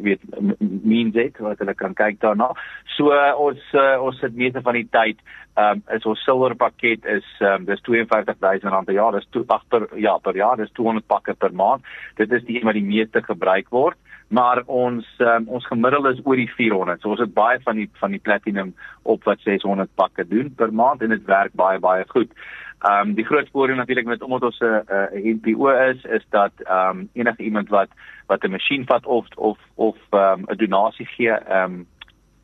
weet 0.02 0.21
means 0.59 1.14
dit 1.14 1.38
wat 1.38 1.59
hulle 1.59 1.75
kan 1.75 1.95
kyk 1.95 2.21
daarna. 2.21 2.50
So 2.97 3.12
uh, 3.14 3.33
ons 3.38 3.62
uh, 3.75 3.97
ons 4.02 4.19
sit 4.21 4.37
meeste 4.37 4.62
van 4.67 4.79
die 4.79 4.88
tyd 4.90 5.23
ehm 5.59 5.81
um, 5.81 5.83
is 5.97 6.07
ons 6.07 6.21
silwer 6.25 6.55
pakket 6.55 7.05
is 7.05 7.26
ehm 7.40 7.62
um, 7.62 7.64
dis 7.69 7.83
R52000 7.83 8.87
per 8.87 8.95
jaar, 8.95 9.12
dis 9.19 9.29
toe 9.31 9.45
ag 9.49 9.67
per 9.69 9.88
ja, 9.99 10.19
per 10.19 10.37
jaar, 10.37 10.57
dis 10.57 10.73
200 10.79 11.07
pakke 11.07 11.35
per 11.35 11.52
maand. 11.52 11.85
Dit 12.17 12.33
is 12.33 12.45
die 12.47 12.61
een 12.61 12.69
wat 12.69 12.79
die 12.79 12.87
meeste 12.87 13.23
gebruik 13.23 13.69
word 13.71 13.99
maar 14.30 14.62
ons 14.66 15.06
um, 15.18 15.49
ons 15.49 15.66
gemiddeld 15.66 16.06
is 16.06 16.20
oor 16.22 16.38
die 16.38 16.50
400. 16.54 17.00
So 17.02 17.10
ons 17.10 17.22
het 17.25 17.32
baie 17.34 17.58
van 17.66 17.80
die 17.80 17.88
van 17.99 18.14
die 18.14 18.22
platinum 18.22 18.75
op 19.02 19.25
wat 19.26 19.42
600 19.42 19.90
pakke 19.99 20.26
doen 20.28 20.52
per 20.54 20.70
maand 20.72 21.02
en 21.02 21.10
dit 21.10 21.25
werk 21.26 21.56
baie 21.58 21.82
baie 21.82 22.04
goed. 22.14 22.30
Ehm 22.80 23.10
um, 23.10 23.14
die 23.18 23.26
groot 23.26 23.50
voordeel 23.52 23.76
natuurlik 23.76 24.06
met 24.06 24.22
omdat 24.22 24.42
ons 24.42 24.60
'n 24.60 24.64
uh, 24.64 25.08
uh, 25.14 25.34
NPO 25.34 25.68
is 25.68 26.04
is 26.04 26.26
dat 26.30 26.52
ehm 26.64 26.99
um, 26.99 27.08
enige 27.12 27.42
iemand 27.42 27.68
wat 27.68 27.90
wat 28.26 28.44
'n 28.44 28.50
masjien 28.50 28.87
vat 28.87 29.06
of 29.06 29.26
of 29.37 29.58
of 29.75 29.96
ehm 30.10 30.38
um, 30.38 30.44
'n 30.49 30.56
donasie 30.56 31.06
gee 31.06 31.30
ehm 31.30 31.72
um, 31.72 31.87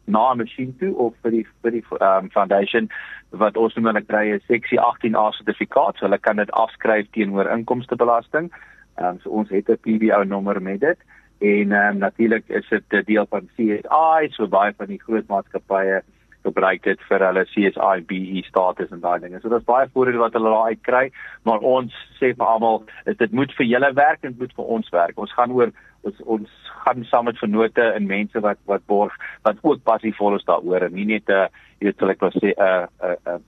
na 0.04 0.32
'n 0.32 0.36
masjien 0.36 0.76
toe 0.78 0.94
of 0.96 1.14
vir 1.22 1.30
die 1.30 1.46
vir 1.62 1.70
die 1.70 1.84
ehm 1.90 2.24
um, 2.24 2.30
foundation 2.30 2.90
wat 3.30 3.56
ons 3.56 3.74
noem 3.74 3.86
hulle 3.86 4.02
kry 4.02 4.32
'n 4.32 4.42
seksie 4.46 4.80
18A 4.80 5.30
sertifikaat, 5.30 5.96
so 5.96 6.04
hulle 6.04 6.18
kan 6.18 6.36
dit 6.36 6.50
afskryf 6.50 7.06
teenoor 7.10 7.50
inkomstebelasting. 7.50 8.50
Ehm 8.98 9.06
um, 9.06 9.18
so 9.20 9.30
ons 9.30 9.48
het 9.48 9.68
'n 9.68 9.78
PBO 9.84 10.22
nommer 10.24 10.62
met 10.62 10.80
dit 10.80 10.98
en 11.38 11.72
um, 11.72 11.98
natuurlik 11.98 12.48
is 12.48 12.68
dit 12.68 13.06
deel 13.06 13.26
van 13.30 13.48
CSI 13.56 14.28
so 14.30 14.48
baie 14.48 14.72
van 14.76 14.86
die 14.86 15.00
groot 15.02 15.26
maatskappye 15.28 16.02
gebruik 16.46 16.84
dit 16.86 17.00
vir 17.08 17.24
hulle 17.26 17.44
CSI 17.50 18.04
BE 18.08 18.42
status 18.46 18.92
en 18.94 19.02
daai 19.02 19.18
dinge. 19.24 19.40
So 19.42 19.50
daar's 19.52 19.66
baie 19.66 19.88
voordele 19.92 20.22
wat 20.22 20.36
hulle 20.38 20.52
daar 20.52 20.70
uit 20.70 20.82
kry, 20.86 21.04
maar 21.48 21.64
ons 21.66 21.94
sê 22.20 22.32
vir 22.36 22.46
almal, 22.46 22.84
dit 23.06 23.34
moet 23.34 23.52
vir 23.58 23.66
julle 23.66 23.90
werk 23.98 24.24
en 24.24 24.36
moet 24.38 24.54
vir 24.58 24.70
ons 24.78 24.94
werk. 24.94 25.18
Ons 25.18 25.34
gaan 25.38 25.54
oor 25.56 25.74
ons 26.06 26.22
ons 26.36 26.62
gaan 26.84 27.02
saam 27.10 27.26
met 27.26 27.38
vennote 27.42 27.82
en 27.82 28.06
mense 28.06 28.40
wat 28.44 28.60
wat 28.70 28.84
borg 28.86 29.14
wat 29.48 29.58
ook 29.62 29.82
passievol 29.82 30.38
is 30.38 30.46
daaroor 30.46 30.86
en 30.86 30.94
nie 30.94 31.08
net 31.08 31.28
'n 31.28 31.48
jy 31.80 31.90
weet 31.90 32.02
ek 32.14 32.20
wil 32.20 32.34
sê 32.38 32.54
'n 32.54 32.86
'n 33.02 33.42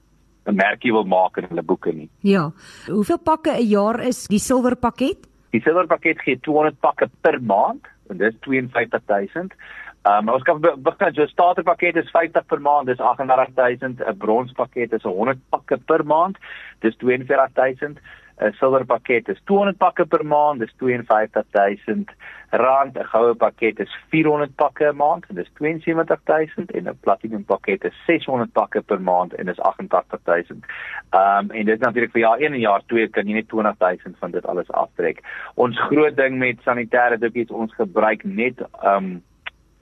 'n 0.49 0.57
merkie 0.57 0.93
wil 0.93 1.05
maak 1.05 1.39
in 1.39 1.45
hulle 1.45 1.63
boeke 1.63 1.93
nie. 1.93 2.09
Ja. 2.23 2.51
Hoeveel 2.89 3.19
pakke 3.19 3.53
'n 3.53 3.69
jaar 3.69 4.01
is 4.01 4.27
die 4.27 4.39
silwer 4.39 4.77
pakket? 4.77 5.28
Die 5.53 5.61
silwer 5.65 5.87
pakket 5.87 6.21
gee 6.25 6.39
200 6.45 6.81
pakke 6.81 7.09
per 7.25 7.41
maand 7.41 7.87
en 8.13 8.21
dis 8.21 8.37
52000. 8.45 9.55
Ehm 10.09 10.29
um, 10.29 10.35
ons 10.35 10.45
kan 10.47 10.61
begin 10.61 11.15
so 11.15 11.23
'n 11.23 11.29
starter 11.29 11.63
pakket 11.63 11.97
is 11.97 12.11
50 12.11 12.47
per 12.47 12.61
maand, 12.61 12.87
dis 12.87 13.01
38000, 13.01 14.01
'n 14.01 14.19
brons 14.19 14.53
pakket 14.53 14.93
is 14.93 15.05
100 15.05 15.41
pakke 15.51 15.77
per 15.87 16.05
maand, 16.05 16.39
dis 16.81 16.97
42000. 16.97 17.99
'n 18.41 18.53
silwer 18.59 18.85
pakket 18.87 19.29
is 19.29 19.41
200 19.45 19.79
pakke 19.79 20.07
per 20.07 20.25
maand, 20.25 20.61
dis 20.61 20.73
52000 20.79 22.11
rand. 22.51 22.97
'n 22.97 23.05
goue 23.13 23.35
pakket 23.35 23.81
is 23.81 23.91
400 24.11 24.55
pakke 24.57 24.87
'n 24.89 24.97
maand, 24.97 25.25
dis 25.35 25.51
72000 25.59 26.71
en 26.71 26.89
'n 26.89 26.99
platinum 27.01 27.45
pakket 27.45 27.85
is 27.85 27.95
600 28.07 28.53
pakke 28.53 28.83
per 28.83 29.01
maand 29.01 29.35
en 29.35 29.47
dis 29.47 29.61
88000. 29.61 30.65
Ehm 31.11 31.39
um, 31.39 31.51
en 31.51 31.65
dit 31.67 31.81
natuurlik 31.81 32.13
vir 32.13 32.21
jaar 32.21 32.39
1 32.39 32.53
en 32.53 32.61
jaar 32.61 32.83
2 32.87 33.09
kan 33.09 33.27
jy 33.27 33.35
net 33.35 33.49
20000 33.49 34.17
van 34.19 34.31
dit 34.31 34.47
alles 34.47 34.71
aftrek. 34.71 35.23
Ons 35.55 35.79
groot 35.79 36.17
ding 36.17 36.39
met 36.39 36.61
sanitêre 36.63 37.19
doekies, 37.19 37.51
ons 37.51 37.75
gebruik 37.75 38.25
net 38.25 38.61
ehm 38.83 39.05
um, 39.05 39.23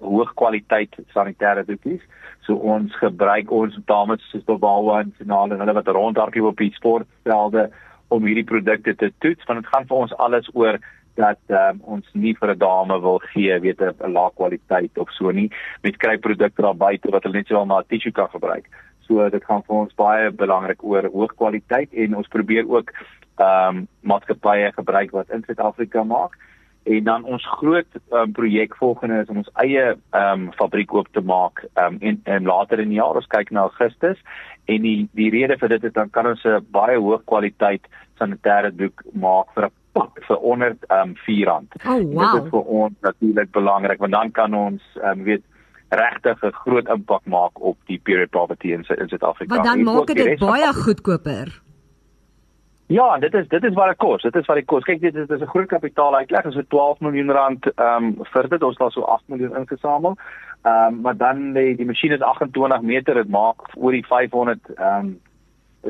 hoë 0.01 0.33
kwaliteit 0.35 0.97
sanitêre 1.15 1.65
doekies. 1.65 2.03
So 2.47 2.55
ons 2.55 2.95
gebruik 3.01 3.51
ons 3.51 3.77
dames 3.85 4.23
soos 4.31 4.45
Bobawa 4.45 5.01
en 5.01 5.15
finale 5.19 5.55
en 5.55 5.61
hulle 5.61 5.73
wat 5.73 5.89
rondhardloop 5.89 6.53
op 6.53 6.57
die 6.63 6.73
sportvelde 6.77 7.71
om 8.09 8.27
hierdie 8.27 8.45
produkte 8.45 8.95
te 8.95 9.13
toets 9.19 9.45
want 9.49 9.63
dit 9.63 9.73
gaan 9.73 9.87
vir 9.89 9.97
ons 9.97 10.17
alles 10.27 10.49
oor 10.55 10.79
dat 11.17 11.41
um, 11.49 11.79
ons 11.97 12.09
nie 12.13 12.35
vir 12.41 12.53
'n 12.53 12.59
dame 12.59 13.01
wil 13.01 13.19
gee 13.33 13.59
weet 13.61 13.81
'n 13.81 14.13
lae 14.13 14.31
kwaliteit 14.37 14.99
of 14.99 15.11
so 15.11 15.31
nie 15.31 15.51
met 15.83 15.97
kry 15.97 16.17
produkte 16.19 16.63
daar 16.63 16.77
buite 16.77 17.11
wat 17.11 17.23
hulle 17.23 17.37
net 17.37 17.47
sowel 17.47 17.67
maar 17.67 17.87
tissue 17.89 18.13
kan 18.13 18.29
gebruik. 18.29 18.67
So 19.07 19.29
dit 19.31 19.45
gaan 19.45 19.63
vir 19.63 19.77
ons 19.77 19.95
baie 19.95 20.31
belangrik 20.31 20.83
oor 20.83 21.03
hoë 21.03 21.37
kwaliteit 21.37 21.93
en 21.93 22.17
ons 22.17 22.29
probeer 22.29 22.69
ook 22.69 22.93
ehm 23.39 23.77
um, 23.77 23.89
maatskappye 24.01 24.73
gebruik 24.73 25.11
wat 25.11 25.31
in 25.31 25.45
Suid-Afrika 25.47 26.05
maak 26.05 26.37
en 26.87 27.05
dan 27.05 27.25
ons 27.25 27.47
groot 27.59 27.87
um, 28.11 28.33
projek 28.33 28.77
volgende 28.77 29.21
is 29.23 29.31
om 29.33 29.43
ons 29.43 29.55
eie 29.63 29.85
ehm 29.93 30.47
um, 30.47 30.53
fabriek 30.59 30.95
oop 30.95 31.09
te 31.13 31.21
maak 31.21 31.65
ehm 31.75 31.97
um, 31.97 31.99
en, 32.01 32.21
en 32.25 32.51
later 32.51 32.83
in 32.83 32.93
die 32.95 33.01
jaar 33.01 33.19
ons 33.19 33.33
kyk 33.35 33.51
na 33.51 33.67
Augustus 33.67 34.21
en 34.71 34.83
die 34.83 35.09
die 35.19 35.31
rede 35.35 35.59
vir 35.59 35.75
dit 35.75 35.89
is 35.91 35.97
dan 35.99 36.11
kan 36.11 36.31
ons 36.33 36.45
'n 36.45 36.63
baie 36.71 36.99
hoë 36.99 37.21
kwaliteit 37.25 37.91
sanitêre 38.19 38.71
doek 38.77 39.03
maak 39.13 39.51
vir 39.55 39.67
'n 39.67 39.75
vir 40.29 40.37
onder 40.37 40.77
um, 40.93 41.15
R4. 41.15 41.49
Oh, 41.49 42.01
wow. 42.15 42.33
Dit 42.35 42.45
is 42.45 42.51
vir 42.51 42.65
ons 42.81 42.95
natuurlik 43.01 43.51
belangrik 43.51 43.99
want 43.99 44.13
dan 44.13 44.31
kan 44.31 44.55
ons 44.55 44.83
um, 45.03 45.23
weet 45.23 45.45
regtig 45.89 46.43
'n 46.43 46.53
groot 46.53 46.89
impak 46.89 47.25
maak 47.25 47.61
op 47.61 47.77
die 47.87 47.99
period 47.99 48.31
poverty 48.31 48.73
in 48.73 48.85
Suid-Afrika. 48.85 49.55
Want 49.55 49.65
dan 49.65 49.83
maak 49.83 50.07
dit 50.07 50.39
baie 50.39 50.73
goedkoper. 50.73 51.66
Ja, 52.87 53.19
dit 53.19 53.35
is 53.35 53.49
dit 53.49 53.65
is 53.65 53.75
wat 53.75 53.87
dit 53.87 53.97
kos. 53.97 54.23
Dit 54.23 54.37
is 54.37 54.47
wat 54.47 54.57
dit 54.57 54.65
kos. 54.65 54.85
Kyk, 54.85 55.01
dit 55.01 55.15
is 55.15 55.27
dis 55.27 55.41
'n 55.41 55.47
groot 55.47 55.67
kapitaal 55.67 56.15
uitleg. 56.17 56.45
Ons 56.45 56.55
het 56.55 56.69
12 56.69 57.01
miljoen 57.01 57.31
rand 57.31 57.67
ehm 57.75 58.05
um, 58.05 58.17
vir 58.23 58.49
dit. 58.49 58.63
Ons 58.63 58.79
al 58.79 58.91
so 58.91 59.03
8 59.03 59.23
miljoen 59.27 59.57
ingesamel. 59.57 60.17
Ehm 60.63 60.95
um, 60.95 61.01
maar 61.01 61.17
dan 61.17 61.53
die 61.53 61.77
die 61.77 61.87
masjien 61.87 62.13
is 62.13 62.21
28 62.21 62.81
meter. 62.81 63.15
Dit 63.15 63.29
maak 63.29 63.57
oor 63.75 63.93
die 63.93 64.07
500 64.07 64.59
ehm 64.75 64.99
um, 64.99 65.21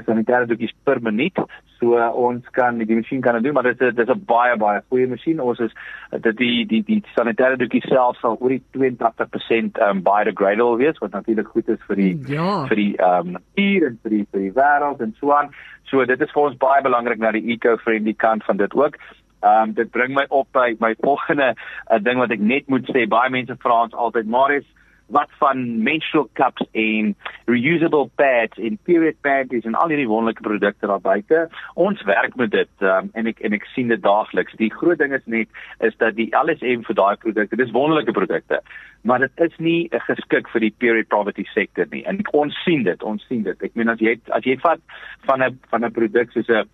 sanitêre 0.04 0.46
doekies 0.46 0.74
per 0.85 1.00
minuut. 1.00 1.38
So 1.78 1.96
uh, 1.98 2.09
ons 2.16 2.44
kan 2.56 2.78
die 2.78 2.96
masjien 2.96 3.20
kan 3.24 3.40
doen, 3.42 3.54
maar 3.54 3.68
dit 3.68 3.80
is 3.80 3.94
dit 3.94 4.09
is 4.09 4.14
'n 4.14 4.24
baie 4.26 4.56
baie 4.56 4.82
goeie 4.88 5.06
masjien. 5.06 5.40
Ons 5.40 5.61
is 5.61 5.72
dit 6.11 6.37
die 6.37 6.66
die 6.66 6.82
die 6.82 7.02
sanitêre 7.14 7.56
doekies 7.56 7.88
self 7.88 8.16
sal 8.20 8.37
oor 8.40 8.48
die 8.48 8.62
82% 8.72 9.80
um 9.88 10.02
biodegradable 10.02 10.76
wees 10.76 10.98
wat 10.98 11.12
natuurlik 11.12 11.48
goed 11.48 11.68
is 11.68 11.82
vir 11.88 11.96
die 11.96 12.14
ja. 12.28 12.66
vir 12.66 12.76
die 12.76 12.94
um 13.00 13.37
hier 13.54 13.87
en 13.87 13.98
vir 14.02 14.11
die 14.11 14.26
vir 14.32 14.40
die 14.40 14.52
wêreld 14.52 15.00
en 15.00 15.14
so 15.20 15.32
aan. 15.32 15.52
So 15.90 16.04
dit 16.04 16.20
is 16.20 16.32
vir 16.32 16.42
ons 16.42 16.59
baie 16.59 16.82
belangrik 16.82 17.18
na 17.18 17.32
die 17.32 17.46
eco-friendly 17.52 18.14
kant 18.14 18.44
van 18.44 18.56
dit 18.56 18.74
ook. 18.74 18.96
Um 19.42 19.72
dit 19.72 19.90
bring 19.90 20.14
my 20.14 20.24
op 20.28 20.48
by 20.52 20.76
my 20.80 20.94
volgende 21.00 21.54
uh, 21.54 21.98
ding 21.98 22.18
wat 22.18 22.30
ek 22.30 22.40
net 22.40 22.68
moet 22.68 22.88
sê. 22.90 23.06
Baie 23.06 23.30
mense 23.30 23.56
vra 23.61 23.82
ons 23.82 23.94
altyd, 23.94 24.26
"Maar 24.26 24.56
is 24.61 24.66
wat 25.07 25.31
van 25.38 25.83
menstrual 25.83 26.29
cups 26.33 26.64
en 26.73 27.14
reusable 27.45 28.09
pads 28.14 28.59
en 28.59 28.79
period 28.83 29.14
panties 29.21 29.64
en 29.64 29.75
al 29.75 29.88
hierdie 29.88 30.09
wonderlike 30.09 30.42
produkte 30.42 30.87
daar 30.87 31.01
buite. 31.01 31.49
Ons 31.75 32.03
werk 32.03 32.35
met 32.37 32.51
dit 32.51 32.69
um, 32.83 33.11
en 33.12 33.31
ek 33.31 33.40
en 33.47 33.55
ek 33.55 33.69
sien 33.75 33.92
dit 33.92 34.03
daagliks. 34.03 34.57
Die 34.59 34.73
groot 34.73 34.99
ding 34.99 35.14
is 35.14 35.25
net 35.25 35.49
is 35.87 35.95
dat 36.03 36.16
die 36.19 36.29
LSM 36.35 36.83
vir 36.88 36.99
daai 36.99 37.16
produkte, 37.23 37.59
dis 37.59 37.75
wonderlike 37.75 38.12
produkte, 38.16 38.61
maar 39.07 39.23
dit 39.23 39.45
is 39.47 39.55
nie 39.62 39.81
geskik 40.09 40.51
vir 40.51 40.66
die 40.66 40.75
period 40.79 41.09
poverty 41.14 41.47
sektor 41.53 41.87
nie. 41.92 42.03
En 42.11 42.19
ons 42.35 42.62
sien 42.64 42.83
dit, 42.87 43.03
ons 43.03 43.27
sien 43.31 43.45
dit. 43.47 43.62
Ek 43.62 43.79
meen 43.79 43.92
as 43.92 44.03
jy 44.03 44.16
as 44.35 44.47
jy 44.47 44.59
vat 44.62 44.83
van 45.31 45.42
'n 45.42 45.59
van 45.71 45.85
'n 45.85 45.92
produk 45.92 46.33
soos 46.33 46.49
'n 46.49 46.66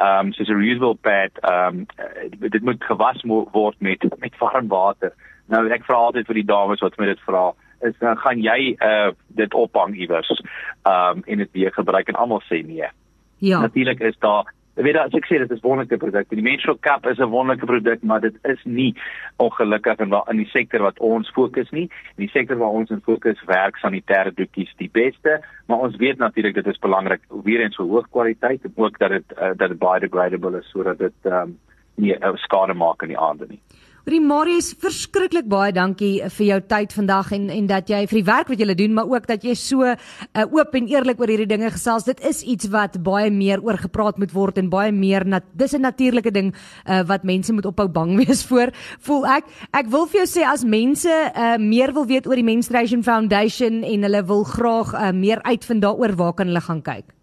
ehm 0.00 0.26
um, 0.26 0.32
soos 0.32 0.48
'n 0.48 0.62
reusable 0.62 0.94
pad, 1.02 1.32
ehm 1.42 1.82
um, 1.82 1.86
dit 2.38 2.62
moet 2.62 2.84
gewas 2.84 3.20
word 3.26 3.76
met 3.80 4.06
met 4.20 4.38
warm 4.38 4.68
water. 4.68 5.12
Nou 5.48 5.66
ek 5.68 5.84
vra 5.84 5.96
altyd 5.96 6.26
vir 6.26 6.34
die 6.34 6.46
dames 6.46 6.80
wat 6.80 6.98
my 6.98 7.06
dit 7.06 7.20
vra, 7.26 7.52
is 7.86 7.98
dan 7.98 8.18
gaan 8.18 8.40
jy 8.42 8.76
uh 8.78 9.10
dit 9.28 9.54
ophang 9.54 9.96
iewers 9.96 10.30
um 10.84 11.22
en 11.26 11.44
dit 11.44 11.52
weer 11.52 11.72
gebruik 11.72 12.08
en 12.08 12.14
almal 12.14 12.42
sê 12.48 12.62
nee. 12.66 12.88
Ja. 13.38 13.60
Natuurlik 13.60 14.00
is 14.00 14.18
daar 14.18 14.48
Jy 14.78 14.84
weet 14.86 14.96
as 14.96 15.14
ek 15.18 15.26
sê 15.26 15.36
dit 15.42 15.50
is 15.50 15.60
wonderlike 15.60 15.98
produkte. 16.00 16.36
Die 16.38 16.44
Menstrual 16.46 16.78
Cup 16.80 17.04
is 17.10 17.18
'n 17.18 17.28
wonderlike 17.28 17.66
produk, 17.66 18.02
maar 18.02 18.20
dit 18.20 18.36
is 18.48 18.60
nie 18.64 18.94
ongelukkig 19.36 19.98
in 19.98 20.14
in 20.30 20.36
die 20.36 20.48
sektor 20.48 20.80
wat 20.80 20.98
ons 20.98 21.28
fokus 21.36 21.70
nie. 21.70 21.90
In 22.16 22.24
die 22.24 22.30
sektor 22.32 22.56
waar 22.56 22.72
ons 22.78 22.90
in 22.90 23.02
fokus 23.04 23.44
werk 23.44 23.76
sanitêre 23.76 24.32
doekies 24.32 24.72
die 24.78 24.88
beste, 24.88 25.42
maar 25.66 25.78
ons 25.78 25.96
weet 25.96 26.18
natuurlik 26.18 26.54
dit 26.54 26.66
is 26.66 26.78
belangrik 26.78 27.20
weer 27.44 27.60
eens 27.60 27.76
vir 27.76 27.86
hoë 27.86 28.08
kwaliteit 28.10 28.64
en 28.64 28.72
ook 28.76 28.98
dat 28.98 29.10
dit 29.10 29.32
uh, 29.36 29.52
dat 29.56 29.68
dit 29.68 29.78
biodegradable 29.78 30.58
is 30.58 30.70
sodat 30.70 30.98
dit 30.98 31.18
um, 31.24 31.58
nie 31.96 32.16
uh, 32.16 32.32
skade 32.36 32.74
maak 32.74 33.02
in 33.02 33.08
die 33.08 33.18
aande 33.18 33.46
nie. 33.48 33.60
Rie 34.08 34.20
Marius, 34.24 34.70
verskriklik 34.80 35.44
baie 35.50 35.74
dankie 35.76 36.22
vir 36.32 36.46
jou 36.46 36.58
tyd 36.72 36.94
vandag 36.96 37.34
en 37.36 37.50
en 37.52 37.66
dat 37.68 37.90
jy 37.92 37.98
vir 38.08 38.16
die 38.16 38.24
werk 38.24 38.48
wat 38.48 38.62
jy 38.62 38.74
doen, 38.78 38.94
maar 38.96 39.10
ook 39.12 39.26
dat 39.28 39.44
jy 39.44 39.52
so 39.54 39.84
uh, 39.84 39.96
oop 40.48 40.74
en 40.74 40.88
eerlik 40.88 41.20
oor 41.20 41.28
hierdie 41.28 41.50
dinge 41.50 41.68
gesels. 41.74 42.06
Dit 42.08 42.22
is 42.24 42.40
iets 42.40 42.70
wat 42.72 42.96
baie 43.04 43.28
meer 43.30 43.60
oor 43.60 43.76
gepraat 43.76 44.16
moet 44.16 44.32
word 44.32 44.58
en 44.58 44.72
baie 44.72 44.92
meer 44.92 45.26
nat, 45.28 45.44
dis 45.52 45.74
'n 45.76 45.84
natuurlike 45.84 46.32
ding 46.32 46.54
uh, 46.88 47.02
wat 47.04 47.24
mense 47.24 47.52
moet 47.52 47.66
ophou 47.66 47.88
bang 47.88 48.16
wees 48.24 48.42
voor. 48.48 48.72
Voel 49.00 49.26
ek 49.26 49.44
ek 49.76 49.92
wil 49.92 50.06
vir 50.06 50.24
jou 50.24 50.28
sê 50.40 50.48
as 50.48 50.64
mense 50.64 51.12
uh, 51.12 51.58
meer 51.58 51.92
wil 51.92 52.06
weet 52.06 52.26
oor 52.26 52.40
die 52.40 52.44
Menstruation 52.44 53.02
Foundation 53.04 53.84
en 53.84 54.02
hulle 54.02 54.24
wil 54.24 54.44
graag 54.44 54.94
uh, 54.94 55.12
meer 55.12 55.42
uitvind 55.44 55.82
daaroor, 55.82 56.16
waar 56.16 56.32
kan 56.32 56.46
hulle 56.48 56.60
gaan 56.60 56.82
kyk? 56.82 57.19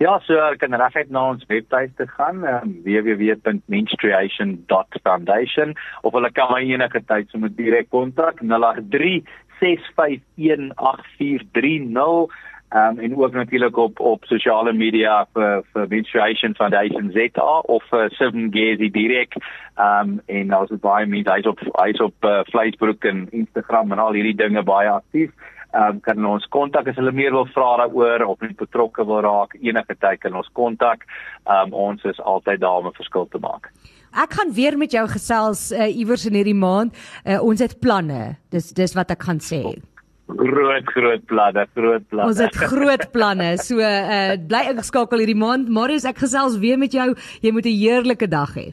Ja, 0.00 0.14
so 0.24 0.32
kan 0.56 0.72
reguit 0.80 1.10
na 1.12 1.26
ons 1.28 1.42
webtuiste 1.50 2.06
gaan, 2.08 2.38
um, 2.48 2.70
www.menstruation.foundation 2.86 5.74
of 6.00 6.14
hulle 6.16 6.30
kan 6.32 6.48
my 6.54 6.62
enige 6.64 7.04
tyd 7.04 7.28
sommer 7.28 7.52
direk 7.52 7.92
kontak 7.92 8.40
083 8.40 9.28
6518430 9.60 12.32
um, 12.72 12.96
en 13.04 13.12
ook 13.16 13.32
natuurlik 13.36 13.76
op 13.76 14.00
op 14.00 14.24
sosiale 14.24 14.72
media 14.72 15.28
vir 15.36 15.60
vir 15.74 15.88
Menstruation 15.92 16.54
Foundation 16.56 17.12
ZA 17.12 17.60
of 17.76 17.84
vir 17.92 18.08
Seven 18.16 18.48
Gezi 18.56 18.88
direk 18.96 19.36
um, 19.76 20.24
en 20.26 20.50
is 20.62 20.80
baie 20.80 21.06
mense 21.06 21.28
hy's 21.28 21.46
op 21.46 21.60
hy's 21.76 22.00
op 22.00 22.24
uh, 22.24 22.40
Facebook 22.56 23.04
en 23.04 23.28
Instagram 23.30 23.92
en 23.92 23.98
al 23.98 24.12
hierdie 24.16 24.36
dinge 24.44 24.62
baie 24.64 24.88
aktief 24.88 25.30
um, 25.74 26.00
kan 26.00 26.26
ons 26.26 26.46
kontak 26.48 26.88
as 26.88 26.96
hulle 26.96 27.12
meer 27.12 27.32
wil 27.32 27.48
vra 27.54 27.76
daaroor 27.82 28.26
of 28.26 28.40
net 28.40 28.56
betrokke 28.56 29.06
wil 29.06 29.22
raak 29.26 29.54
enige 29.60 29.96
tyd 30.00 30.20
kan 30.20 30.34
ons 30.34 30.50
kontak 30.52 31.06
um, 31.46 31.72
ons 31.72 32.04
is 32.04 32.20
altyd 32.20 32.60
daar 32.60 32.82
om 32.82 32.88
'n 32.88 33.00
verskil 33.00 33.28
te 33.30 33.38
maak 33.38 33.72
Ek 34.10 34.32
gaan 34.34 34.52
weer 34.52 34.74
met 34.78 34.90
jou 34.90 35.06
gesels 35.06 35.70
uh, 35.70 35.86
iewers 35.86 36.26
in 36.26 36.34
hierdie 36.34 36.56
maand. 36.56 36.90
Uh, 37.22 37.38
ons 37.46 37.60
het 37.62 37.76
planne. 37.78 38.36
Dis 38.50 38.72
dis 38.74 38.94
wat 38.98 39.10
ek 39.14 39.22
gaan 39.22 39.38
sê. 39.38 39.78
Groot 40.26 40.90
groot 40.94 41.22
planne, 41.30 41.66
groot 41.74 42.08
planne. 42.10 42.26
Ons 42.26 42.42
het 42.42 42.54
groot 42.58 43.06
planne. 43.14 43.52
So 43.62 43.78
uh, 43.78 44.34
bly 44.34 44.64
ingeskakel 44.72 45.22
hierdie 45.22 45.38
maand. 45.38 45.70
Marius, 45.70 46.08
ek 46.10 46.18
gesels 46.26 46.58
weer 46.58 46.78
met 46.78 46.90
jou. 46.90 47.14
Jy 47.40 47.54
moet 47.54 47.66
'n 47.70 47.78
heerlike 47.78 48.26
dag 48.26 48.54
hê. 48.58 48.72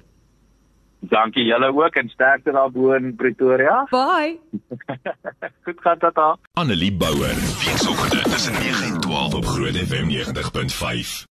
Dankie 1.00 1.44
julle 1.46 1.68
ook 1.86 1.96
en 1.96 2.10
sterkte 2.10 2.52
daar 2.52 2.72
bo 2.72 2.92
in 2.94 3.16
Pretoria. 3.16 3.88
Bye. 3.90 4.40
Goed 5.64 5.82
gaan 5.82 5.98
dit 6.00 6.16
daar. 6.16 6.36
Annelie 6.54 6.94
Bouwer, 6.94 7.36
weekoggend 7.66 8.24
tussen 8.24 8.54
9 8.54 8.94
en 8.94 9.00
12 9.00 9.34
op 9.34 9.46
Groot 9.46 9.76
FM 9.76 10.10
90.5. 10.10 11.26